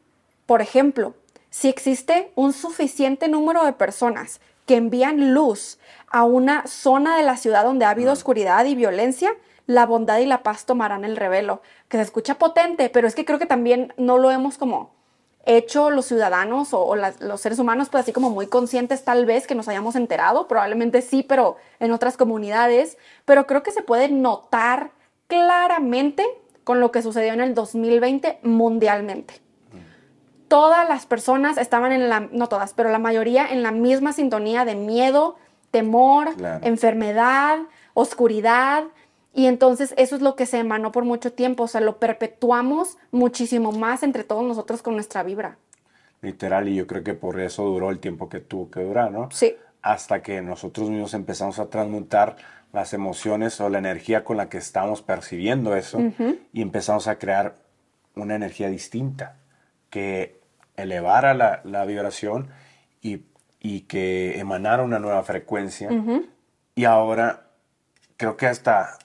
[0.46, 1.14] por ejemplo,
[1.50, 5.78] si existe un suficiente número de personas que envían luz
[6.08, 9.30] a una zona de la ciudad donde ha habido oscuridad y violencia,
[9.66, 11.62] la bondad y la paz tomarán el revelo.
[11.88, 14.97] Que se escucha potente, pero es que creo que también no lo hemos como
[15.46, 19.54] hecho los ciudadanos o, los seres humanos, pues así como muy conscientes tal vez que
[19.54, 24.90] nos hayamos enterado, probablemente sí, pero en otras comunidades, pero creo que se puede notar
[25.26, 26.24] claramente
[26.64, 29.40] con lo que sucedió en el 2020 mundialmente.
[30.48, 34.64] Todas las personas estaban en la, no todas, pero la mayoría en la misma sintonía
[34.64, 35.36] de miedo,
[35.70, 36.28] temor,
[36.62, 37.58] enfermedad,
[37.94, 38.84] oscuridad,
[39.34, 42.96] y entonces eso es lo que se emanó por mucho tiempo, o sea, lo perpetuamos
[43.10, 45.58] muchísimo más entre todos nosotros con nuestra vibra.
[46.20, 49.28] Literal, y yo creo que por eso duró el tiempo que tuvo que durar, ¿no?
[49.30, 49.54] Sí.
[49.82, 52.36] Hasta que nosotros mismos empezamos a transmutar
[52.72, 56.00] las emociones o la energía con la que estamos percibiendo eso
[56.52, 57.54] y empezamos a crear
[58.14, 59.36] una energía distinta
[59.90, 60.40] que
[60.76, 62.48] elevara la, la vibración
[63.00, 63.22] y,
[63.60, 65.88] y, que emanara una nueva frecuencia.
[66.74, 67.46] Y ahora
[68.16, 68.98] creo que hasta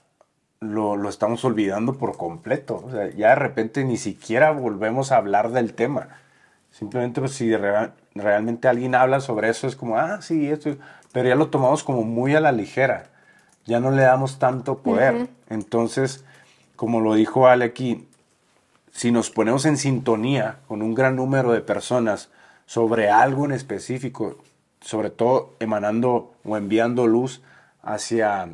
[0.64, 2.82] lo, estamos olvidando por completo.
[2.84, 6.08] O sea, ya de repente ni siquiera volvemos a hablar del tema.
[6.70, 7.54] Simplemente pues, si
[8.14, 10.76] realmente alguien habla sobre eso es como, ah, sí, esto,
[11.12, 13.10] pero ya lo tomamos como muy a la ligera.
[13.64, 15.28] Ya no le damos tanto poder.
[15.48, 16.24] Entonces,
[16.76, 18.08] como lo dijo Ale aquí,
[18.92, 22.30] si nos ponemos en sintonía con un gran número de personas
[22.66, 24.38] sobre algo en específico,
[24.80, 27.42] sobre todo emanando o enviando luz
[27.82, 28.48] hacia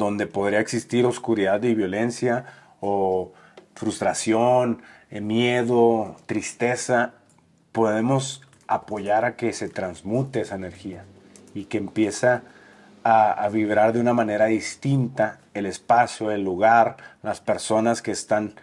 [0.00, 2.46] donde podría existir oscuridad y violencia
[2.80, 3.32] o
[3.74, 7.14] frustración, eh, miedo, tristeza,
[7.72, 11.04] podemos apoyar a que se transmute esa energía
[11.54, 12.42] y que empieza
[13.02, 18.54] a, vibrar de una manera distinta el espacio, el lugar, las personas que están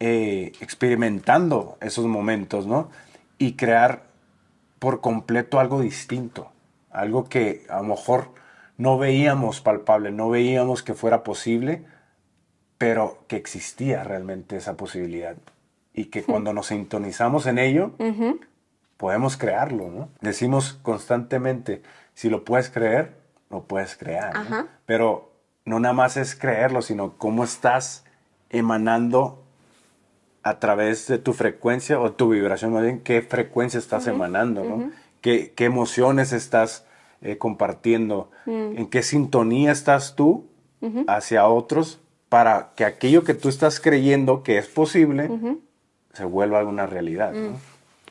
[0.00, 2.90] eh, experimentando esos momentos, ¿no?
[3.38, 4.04] Y crear
[4.78, 6.50] por completo algo distinto,
[6.90, 8.30] algo que a lo mejor
[8.76, 11.84] no veíamos palpable, no veíamos que fuera posible,
[12.78, 15.36] pero que existía realmente esa posibilidad.
[15.92, 17.92] Y que cuando nos sintonizamos en ello,
[18.96, 20.08] podemos crearlo, ¿no?
[20.20, 21.82] Decimos constantemente,
[22.14, 23.12] si lo puedes creer,
[23.48, 24.32] lo puedes crear.
[24.86, 25.32] Pero
[25.64, 28.04] no nada más es creerlo, sino cómo estás
[28.50, 29.44] emanando
[30.42, 34.90] a través de tu frecuencia o tu vibración, más bien qué frecuencia estás emanando, ¿no?
[35.22, 36.84] ¿Qué, ¿Qué, emociones estás
[37.24, 38.76] eh, compartiendo, mm.
[38.76, 40.44] en qué sintonía estás tú
[41.06, 41.98] hacia otros
[42.28, 45.30] para que aquello que tú estás creyendo que es posible
[46.12, 47.32] se vuelva una realidad.
[47.32, 47.54] Mm.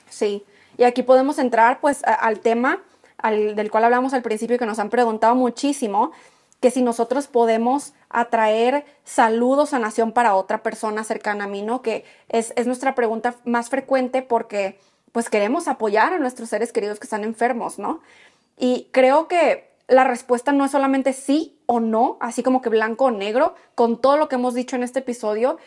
[0.09, 0.43] Sí,
[0.80, 2.82] y aquí podemos entrar pues al tema
[3.22, 6.11] del cual hablamos al principio que nos han preguntado muchísimo,
[6.59, 11.84] que si nosotros podemos atraer saludos, sanación para otra persona cercana a mí, ¿no?
[11.84, 14.80] Que es, es nuestra pregunta más frecuente porque
[15.14, 18.01] pues queremos apoyar a nuestros seres queridos que están enfermos, ¿no?
[18.58, 23.06] Y creo que la respuesta no es solamente sí o no, así como que blanco
[23.06, 23.56] o negro.
[23.76, 25.58] Con todo lo que hemos dicho en este episodio,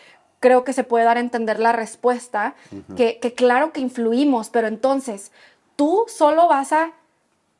[0.40, 2.54] creo que se puede dar a entender la respuesta,
[2.96, 5.32] que, claro que influimos, pero entonces
[5.76, 6.92] tú solo vas a,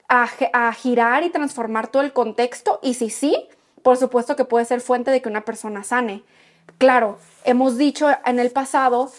[0.09, 3.49] a, girar y transformar todo el contexto y si sí,
[3.83, 6.23] por supuesto que puede ser fuente de que una persona sane.
[6.79, 9.11] Claro, hemos dicho en el pasado,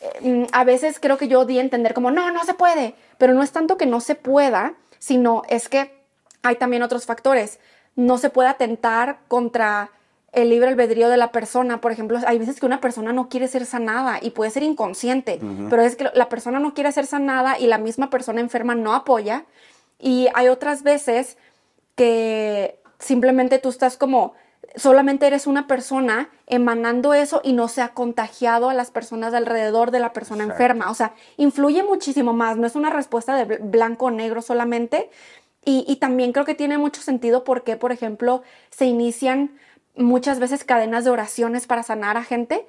[0.00, 3.34] eh, a veces creo que yo di a entender como, no, no se puede, pero
[3.34, 6.02] no es tanto que no se pueda, sino es que
[6.42, 7.58] hay también otros factores.
[7.94, 9.90] No se puede atentar contra
[10.32, 11.80] el libre albedrío de la persona.
[11.80, 15.40] Por ejemplo, hay veces que una persona no quiere ser sanada y puede ser inconsciente,
[15.70, 18.94] pero es que la persona no quiere ser sanada y la misma persona enferma no
[18.94, 19.46] apoya.
[19.98, 21.38] Y hay otras veces
[21.94, 24.34] que simplemente tú estás como,
[24.76, 29.90] solamente eres una persona emanando eso y no se ha contagiado a las personas alrededor
[29.90, 30.90] de la persona enferma.
[30.90, 35.10] O sea, influye muchísimo más, no es una respuesta de blanco o negro solamente.
[35.64, 39.58] Y, y también creo que tiene mucho sentido porque, por ejemplo, se inician
[39.96, 42.66] muchas veces cadenas de oraciones para sanar a gente,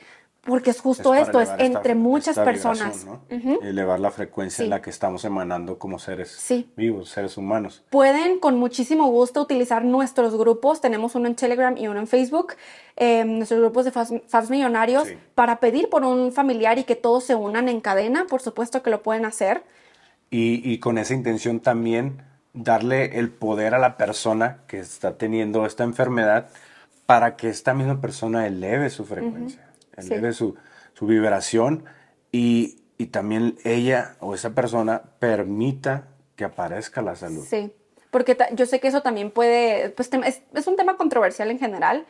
[0.48, 3.06] porque es justo esto, es entre muchas personas.
[3.62, 7.84] Elevar la frecuencia en la que estamos emanando como seres vivos, seres humanos.
[7.90, 10.82] Pueden con muchísimo gusto utilizar nuestros grupos.
[10.82, 12.54] Tenemos uno en Telegram y uno en Facebook.
[12.96, 17.36] Em, nuestros grupos de Fans Millonarios para pedir por un familiar y que todos se
[17.36, 18.26] unan en cadena.
[18.28, 19.64] Por supuesto que lo pueden hacer.
[20.30, 22.22] Y, y con esa intención también
[22.54, 26.50] darle el poder a la persona que está teniendo esta enfermedad
[27.08, 29.66] para que esta misma persona eleve su frecuencia,
[29.98, 30.56] eleve su,
[31.02, 31.86] vibración
[32.32, 37.46] y, también ella o esa persona permita que aparezca la salud.
[37.48, 37.72] Sí,
[38.10, 42.06] porque yo sé que eso también puede, pues es, es, un tema controversial en general,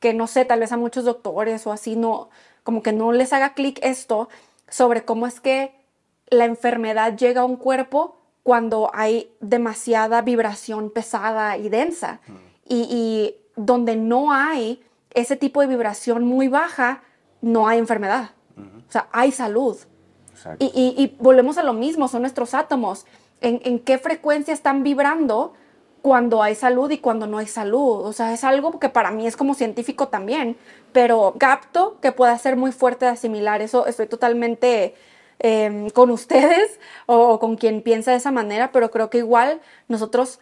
[0.00, 2.28] que no sé, tal vez a muchos doctores o así no,
[2.64, 4.28] como que no les haga clic esto
[4.68, 5.72] sobre cómo es que
[6.28, 12.20] la enfermedad llega a un cuerpo cuando hay demasiada vibración pesada y densa.
[12.26, 12.34] Mm.
[12.68, 14.82] y, donde no hay
[15.14, 17.02] ese tipo de vibración muy baja,
[17.42, 18.30] no hay enfermedad.
[18.56, 19.76] O sea, hay salud.
[20.58, 23.06] Y, volvemos a lo mismo, son nuestros átomos.
[23.40, 25.54] ¿En, qué frecuencia están vibrando
[26.00, 28.06] cuando hay salud y cuando no hay salud?
[28.06, 30.56] O sea, es algo que para mí es como científico también,
[30.92, 33.62] pero capto que pueda ser muy fuerte de asimilar.
[33.62, 34.94] Eso estoy totalmente
[35.38, 40.40] em, con ustedes o con quien piensa de esa manera, pero creo que igual nosotros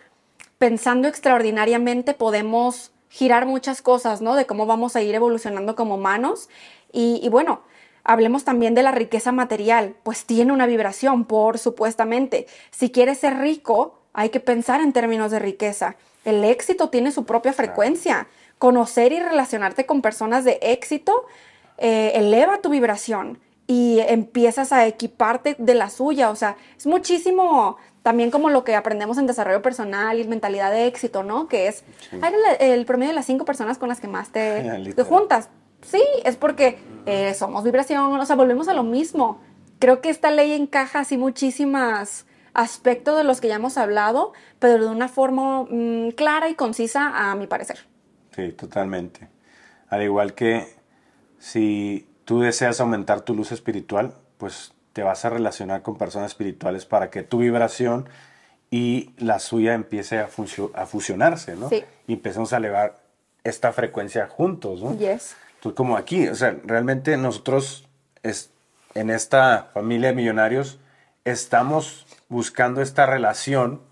[0.59, 4.37] pensando extraordinariamente podemos girar muchas cosas, ¿no?
[4.37, 6.49] De cómo vamos a ir evolucionando como humanos.
[6.93, 7.63] Y, bueno,
[8.05, 12.47] hablemos también de la riqueza material, pues tiene una vibración, por supuestamente.
[12.71, 15.97] Si quieres ser rico, hay que pensar en términos de riqueza.
[16.25, 18.27] El éxito tiene su propia frecuencia.
[18.59, 21.25] Conocer y relacionarte con personas de éxito
[21.79, 26.31] eh, eleva tu vibración y empiezas a equiparte de la suya.
[26.31, 30.87] O sea, es muchísimo también como lo que aprendemos en desarrollo personal y mentalidad de
[30.87, 31.49] éxito, ¿no?
[31.49, 31.85] Que es
[32.59, 35.51] el, promedio de las cinco personas con las que más te, juntas.
[35.83, 39.41] Sí, es porque eh, somos vibración, o sea, volvemos a lo mismo.
[39.79, 44.85] Creo que esta ley encaja así muchísimas aspectos de los que ya hemos hablado, pero
[44.85, 47.79] de una forma mm, clara y concisa, a mi parecer.
[48.35, 49.29] Sí, totalmente.
[49.89, 50.67] Al igual que
[51.39, 56.85] si tú deseas aumentar tu luz espiritual, pues te vas a relacionar con personas espirituales
[56.87, 58.09] para que tu vibración
[58.71, 60.29] y la suya empiece a,
[60.75, 61.69] a fusionarse, ¿no?
[61.69, 61.85] Sí.
[62.07, 63.01] Y empecemos a elevar
[63.43, 64.97] esta frecuencia juntos, ¿no?
[64.97, 65.37] Yes.
[65.61, 67.87] Entonces, como aquí, o sea, realmente nosotros
[68.23, 68.51] es,
[68.95, 70.79] en esta familia de millonarios
[71.27, 73.83] estamos buscando esta relación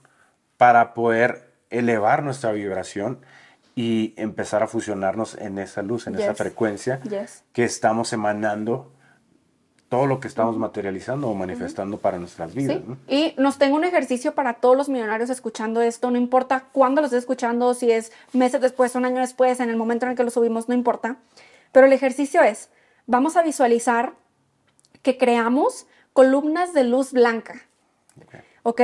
[0.57, 3.19] para poder elevar nuestra vibración
[3.77, 7.01] y empezar a fusionarnos en esa luz, en esa frecuencia
[7.53, 8.91] que estamos emanando
[9.91, 12.79] todo lo que estamos materializando o manifestando para nuestras vidas.
[13.09, 17.07] Y nos tengo un ejercicio para todos los millonarios escuchando esto, no importa cuándo lo
[17.07, 20.25] estés escuchando, si es meses después, un año después, en el momento en el que
[20.25, 21.17] lo subimos, no importa.
[21.73, 22.71] Pero el ejercicio es,
[23.07, 24.15] vamos a visualizar
[25.03, 27.63] que creamos columnas de luz blanca.
[28.63, 28.83] ¿Ok?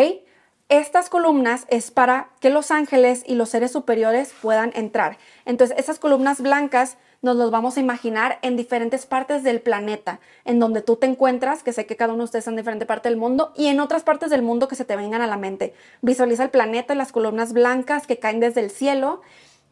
[0.69, 5.19] Estas columnas es para que los ángeles y los seres superiores puedan entrar.
[5.45, 10.59] Entonces, esas columnas blancas nos los vamos a imaginar en diferentes partes del planeta, en
[10.59, 13.09] donde tú te encuentras, que sé que cada uno de ustedes está en diferente parte
[13.09, 15.75] del mundo, y en otras partes del mundo que se te vengan a la mente.
[16.03, 19.23] Visualiza el planeta las columnas blancas que caen desde el cielo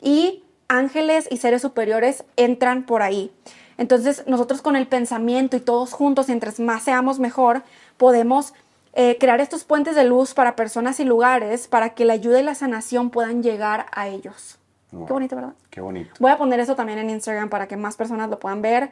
[0.00, 3.30] y ángeles y seres superiores entran por ahí.
[3.78, 7.62] Entonces nosotros con el pensamiento y todos juntos, mientras más seamos mejor,
[7.96, 8.54] podemos
[8.94, 12.42] eh, crear estos puentes de luz para personas y lugares para que la ayuda y
[12.42, 14.58] la sanación puedan llegar a ellos.
[14.90, 15.54] Qué bonito, ¿verdad?
[15.70, 16.10] Qué bonito.
[16.18, 18.90] Voy a poner eso también en Instagram para que más personas lo puedan ver.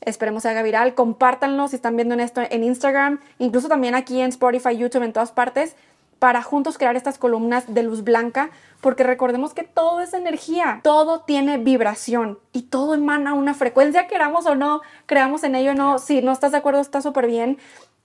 [0.00, 0.94] Esperemos se haga viral.
[0.94, 5.12] Compártanlo si están viendo en esto en Instagram, incluso también aquí en Spotify, YouTube, en
[5.12, 5.76] todas partes,
[6.22, 8.50] para juntos crear estas columnas de luz blanca,
[8.80, 14.46] porque recordemos que todo es energía, todo tiene vibración y todo emana una frecuencia, queramos
[14.46, 15.98] o no, creamos en ello o no.
[15.98, 17.58] Si no estás de acuerdo, está súper bien,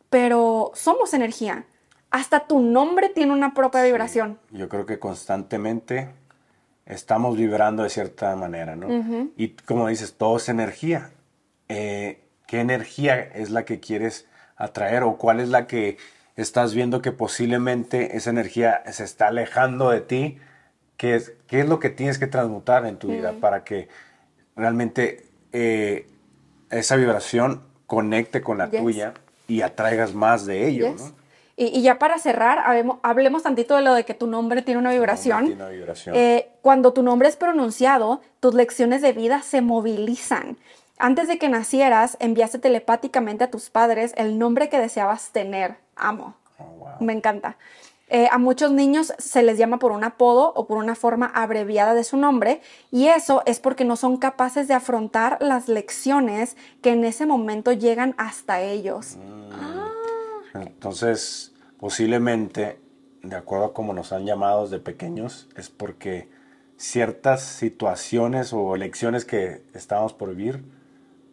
[0.09, 1.65] pero somos energía.
[2.09, 4.39] Hasta tu nombre tiene una propia vibración.
[4.49, 6.09] Yo creo que constantemente
[6.87, 8.87] estamos vibrando de cierta manera, ¿no?
[9.37, 11.11] Y como dices, todo es energía.
[11.69, 15.97] Eh, ¿Qué energía es la que quieres atraer o cuál es la que
[16.37, 20.37] estás viendo que posiblemente esa energía se está alejando de ti?
[20.97, 23.87] ¿Qué es, qué es lo que tienes que transmutar en tu vida para que
[24.55, 26.07] realmente eh,
[26.71, 28.81] esa vibración conecte con la Yes.
[28.81, 29.13] tuya
[29.47, 31.01] y atraigas más de ello, Yes.
[31.01, 31.15] ¿no?
[31.59, 34.79] Y, y ya para cerrar, hablemos, hablemos tantito de lo de que tu nombre tiene
[34.79, 35.45] una vibración.
[35.47, 36.15] Tiene una vibración.
[36.15, 40.57] Eh, cuando tu nombre es pronunciado, tus lecciones de vida se movilizan.
[40.97, 45.77] Antes de que nacieras, enviaste telepáticamente a tus padres el nombre que deseabas tener.
[45.95, 46.35] Amo.
[46.57, 46.89] Oh, wow.
[46.99, 47.57] Me encanta.
[48.09, 51.93] Eh, a muchos niños se les llama por un apodo o por una forma abreviada
[51.93, 56.91] de su nombre y eso es porque no son capaces de afrontar las lecciones que
[56.91, 59.17] en ese momento llegan hasta ellos.
[60.53, 62.79] Entonces, posiblemente,
[63.23, 66.29] de acuerdo a cómo nos han llamado desde pequeños, es porque
[66.77, 70.63] ciertas situaciones o lecciones que estábamos por vivir,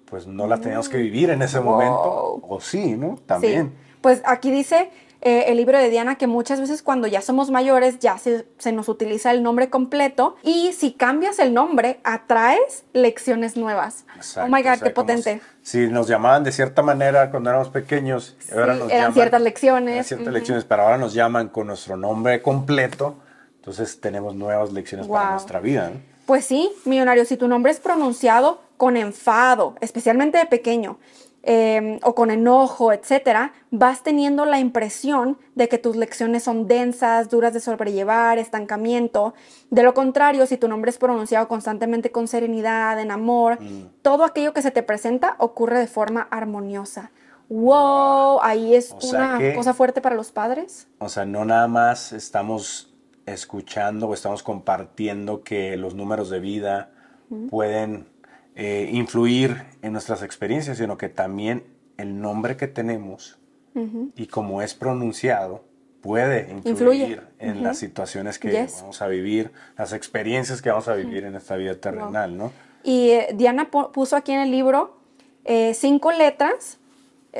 [0.06, 1.70] pues no las teníamos que vivir en ese Wow.
[1.72, 2.40] momento.
[2.48, 3.18] O sí, ¿no?
[3.26, 3.68] También.
[3.68, 3.96] Sí.
[4.00, 4.90] Pues aquí dice
[5.22, 8.72] eh, el libro de Diana que muchas veces cuando ya somos mayores ya se, se
[8.72, 14.04] nos utiliza el nombre completo y si cambias el nombre atraes lecciones nuevas.
[14.16, 15.40] Exacto, oh my God, qué potente.
[15.62, 19.40] Si, si nos llamaban de cierta manera cuando éramos pequeños, ahora nos eran llaman- ciertas
[19.40, 23.14] lecciones, eran ciertas lecciones, pero ahora nos llaman con nuestro nombre completo,
[23.56, 25.88] entonces tenemos nuevas lecciones para nuestra vida.
[25.94, 26.13] ¿no?
[26.26, 30.98] Pues sí, millonario, si tu nombre es pronunciado con enfado, especialmente de pequeño,
[31.46, 37.28] eh, o con enojo, etcétera, vas teniendo la impresión de que tus lecciones son densas,
[37.28, 39.34] duras de sobrellevar, estancamiento.
[39.68, 43.58] De lo contrario, si tu nombre es pronunciado constantemente con serenidad, en amor,
[44.00, 47.10] todo aquello que se te presenta ocurre de forma armoniosa.
[47.50, 50.88] Wow, ahí es O una que- cosa fuerte para los padres.
[50.98, 52.93] O sea, no nada más estamos
[53.26, 56.90] escuchando o estamos compartiendo que los números de vida
[57.50, 58.06] pueden
[58.54, 61.64] eh, influir en nuestras experiencias, sino que también
[61.96, 63.38] el nombre que tenemos
[64.14, 65.64] y cómo es pronunciado
[66.00, 67.20] puede influir Influye.
[67.40, 68.78] en las situaciones que Yes.
[68.82, 72.52] vamos a vivir, las experiencias que vamos a vivir en esta vida terrenal, ¿no?
[72.84, 74.98] Y eh, Diana pu- puso aquí en el libro
[75.44, 76.78] eh, cinco letras,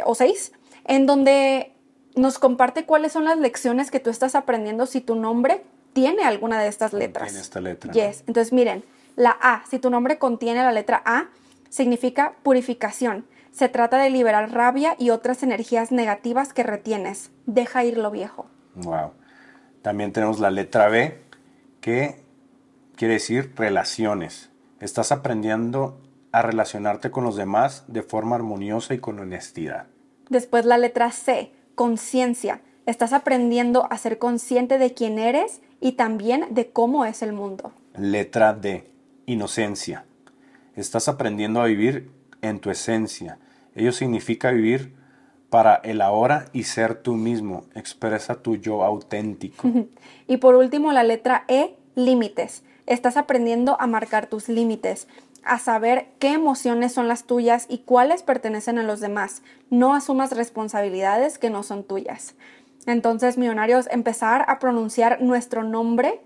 [0.04, 0.52] o seis,
[0.86, 1.72] en donde
[2.16, 5.62] nos comparte cuáles son las lecciones que tú estás aprendiendo si tu nombre
[5.94, 7.28] tiene alguna de estas letras.
[7.28, 7.92] Tiene esta letra.
[7.92, 8.24] Yes.
[8.26, 8.84] Entonces, miren,
[9.16, 11.28] la A, si tu nombre contiene la letra A,
[11.70, 13.24] significa purificación.
[13.52, 17.30] Se trata de liberar rabia y otras energías negativas que retienes.
[17.46, 18.46] Deja ir lo viejo.
[18.74, 19.12] Wow.
[19.82, 21.20] También tenemos la letra B,
[21.80, 22.16] que
[22.96, 24.50] quiere decir relaciones.
[24.80, 26.00] Estás aprendiendo
[26.32, 29.86] a relacionarte con los demás de forma armoniosa y con honestidad.
[30.28, 32.60] Después la letra C, conciencia.
[32.86, 37.70] Estás aprendiendo a ser consciente de quién eres y también de cómo es el mundo.
[37.94, 38.90] Letra D,
[39.26, 40.06] inocencia.
[40.76, 42.10] Estás aprendiendo a vivir
[42.40, 43.38] en tu esencia.
[43.74, 44.94] Ello significa vivir
[45.50, 47.66] para el ahora y ser tú mismo.
[47.74, 49.68] Expresa tu yo auténtico.
[50.26, 52.62] Y por último, la letra E, límites.
[52.86, 55.06] Estás aprendiendo a marcar tus límites,
[55.44, 59.42] a saber qué emociones son las tuyas y cuáles pertenecen a los demás.
[59.68, 62.36] No asumas responsabilidades que no son tuyas.
[62.86, 66.20] Entonces, millonarios, empezar a pronunciar nuestro nombre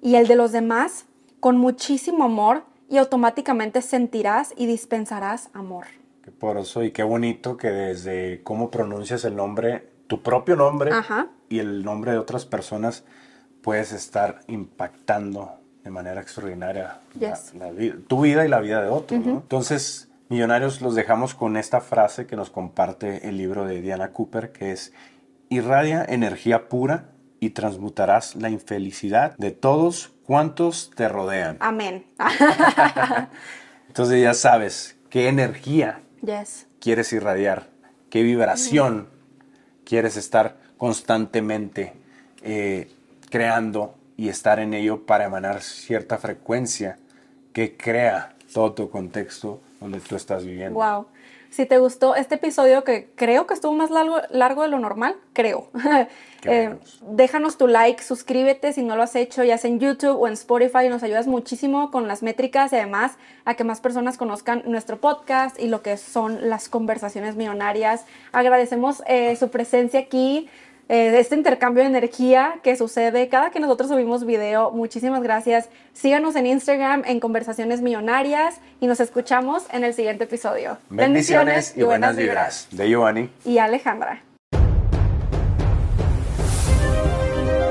[0.00, 1.06] y el de los demás
[1.40, 5.86] con muchísimo amor y automáticamente sentirás y dispensarás amor.
[6.24, 11.28] Qué poroso y qué bonito que desde cómo pronuncias el nombre, tu propio nombre Ajá.
[11.48, 13.04] y el nombre de otras personas,
[13.62, 15.52] puedes estar impactando
[15.84, 17.54] de manera extraordinaria Yes.
[17.54, 17.70] la
[18.06, 19.24] tu vida y la vida de otros.
[19.24, 19.32] ¿no?
[19.32, 24.52] Entonces, millonarios, los dejamos con esta frase que nos comparte el libro de Diana Cooper,
[24.52, 24.92] que es,
[25.52, 31.56] irradia energía pura y transmutarás la infelicidad de todos cuantos te rodean.
[31.60, 32.06] Amén.
[33.88, 36.66] Entonces ya sabes qué energía yes.
[36.80, 37.66] quieres irradiar,
[38.08, 39.08] qué vibración
[39.84, 41.92] quieres estar constantemente
[42.42, 42.90] eh,
[43.28, 46.98] creando y estar en ello para emanar cierta frecuencia
[47.52, 50.78] que crea todo tu contexto donde tú estás viviendo.
[50.78, 51.06] Wow.
[51.52, 55.16] Si te gustó este episodio, que creo que estuvo más largo, largo de lo normal,
[55.32, 55.70] creo.
[56.44, 60.26] Eh, déjanos tu like, suscríbete si no lo has hecho, ya sea en YouTube o
[60.26, 60.88] en Spotify.
[60.88, 63.12] Nos ayudas muchísimo con las métricas y además
[63.44, 68.06] a que más personas conozcan nuestro podcast y lo que son las conversaciones millonarias.
[68.32, 70.48] Agradecemos eh, su presencia aquí.
[70.92, 74.72] Eh, de este intercambio de energía que sucede cada que nosotros subimos video.
[74.72, 75.70] Muchísimas gracias.
[75.94, 80.76] Síganos en Instagram en Conversaciones Millonarias y nos escuchamos en el siguiente episodio.
[80.90, 82.68] Bendiciones y buenas vibras.
[82.72, 83.30] De Giovanni.
[83.46, 84.22] Y Alejandra.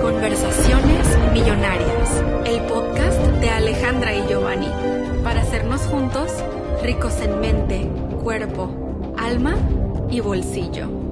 [0.01, 4.71] Conversaciones Millonarias, el podcast de Alejandra y Giovanni,
[5.23, 6.31] para hacernos juntos
[6.81, 7.87] ricos en mente,
[8.23, 9.55] cuerpo, alma
[10.09, 11.10] y bolsillo.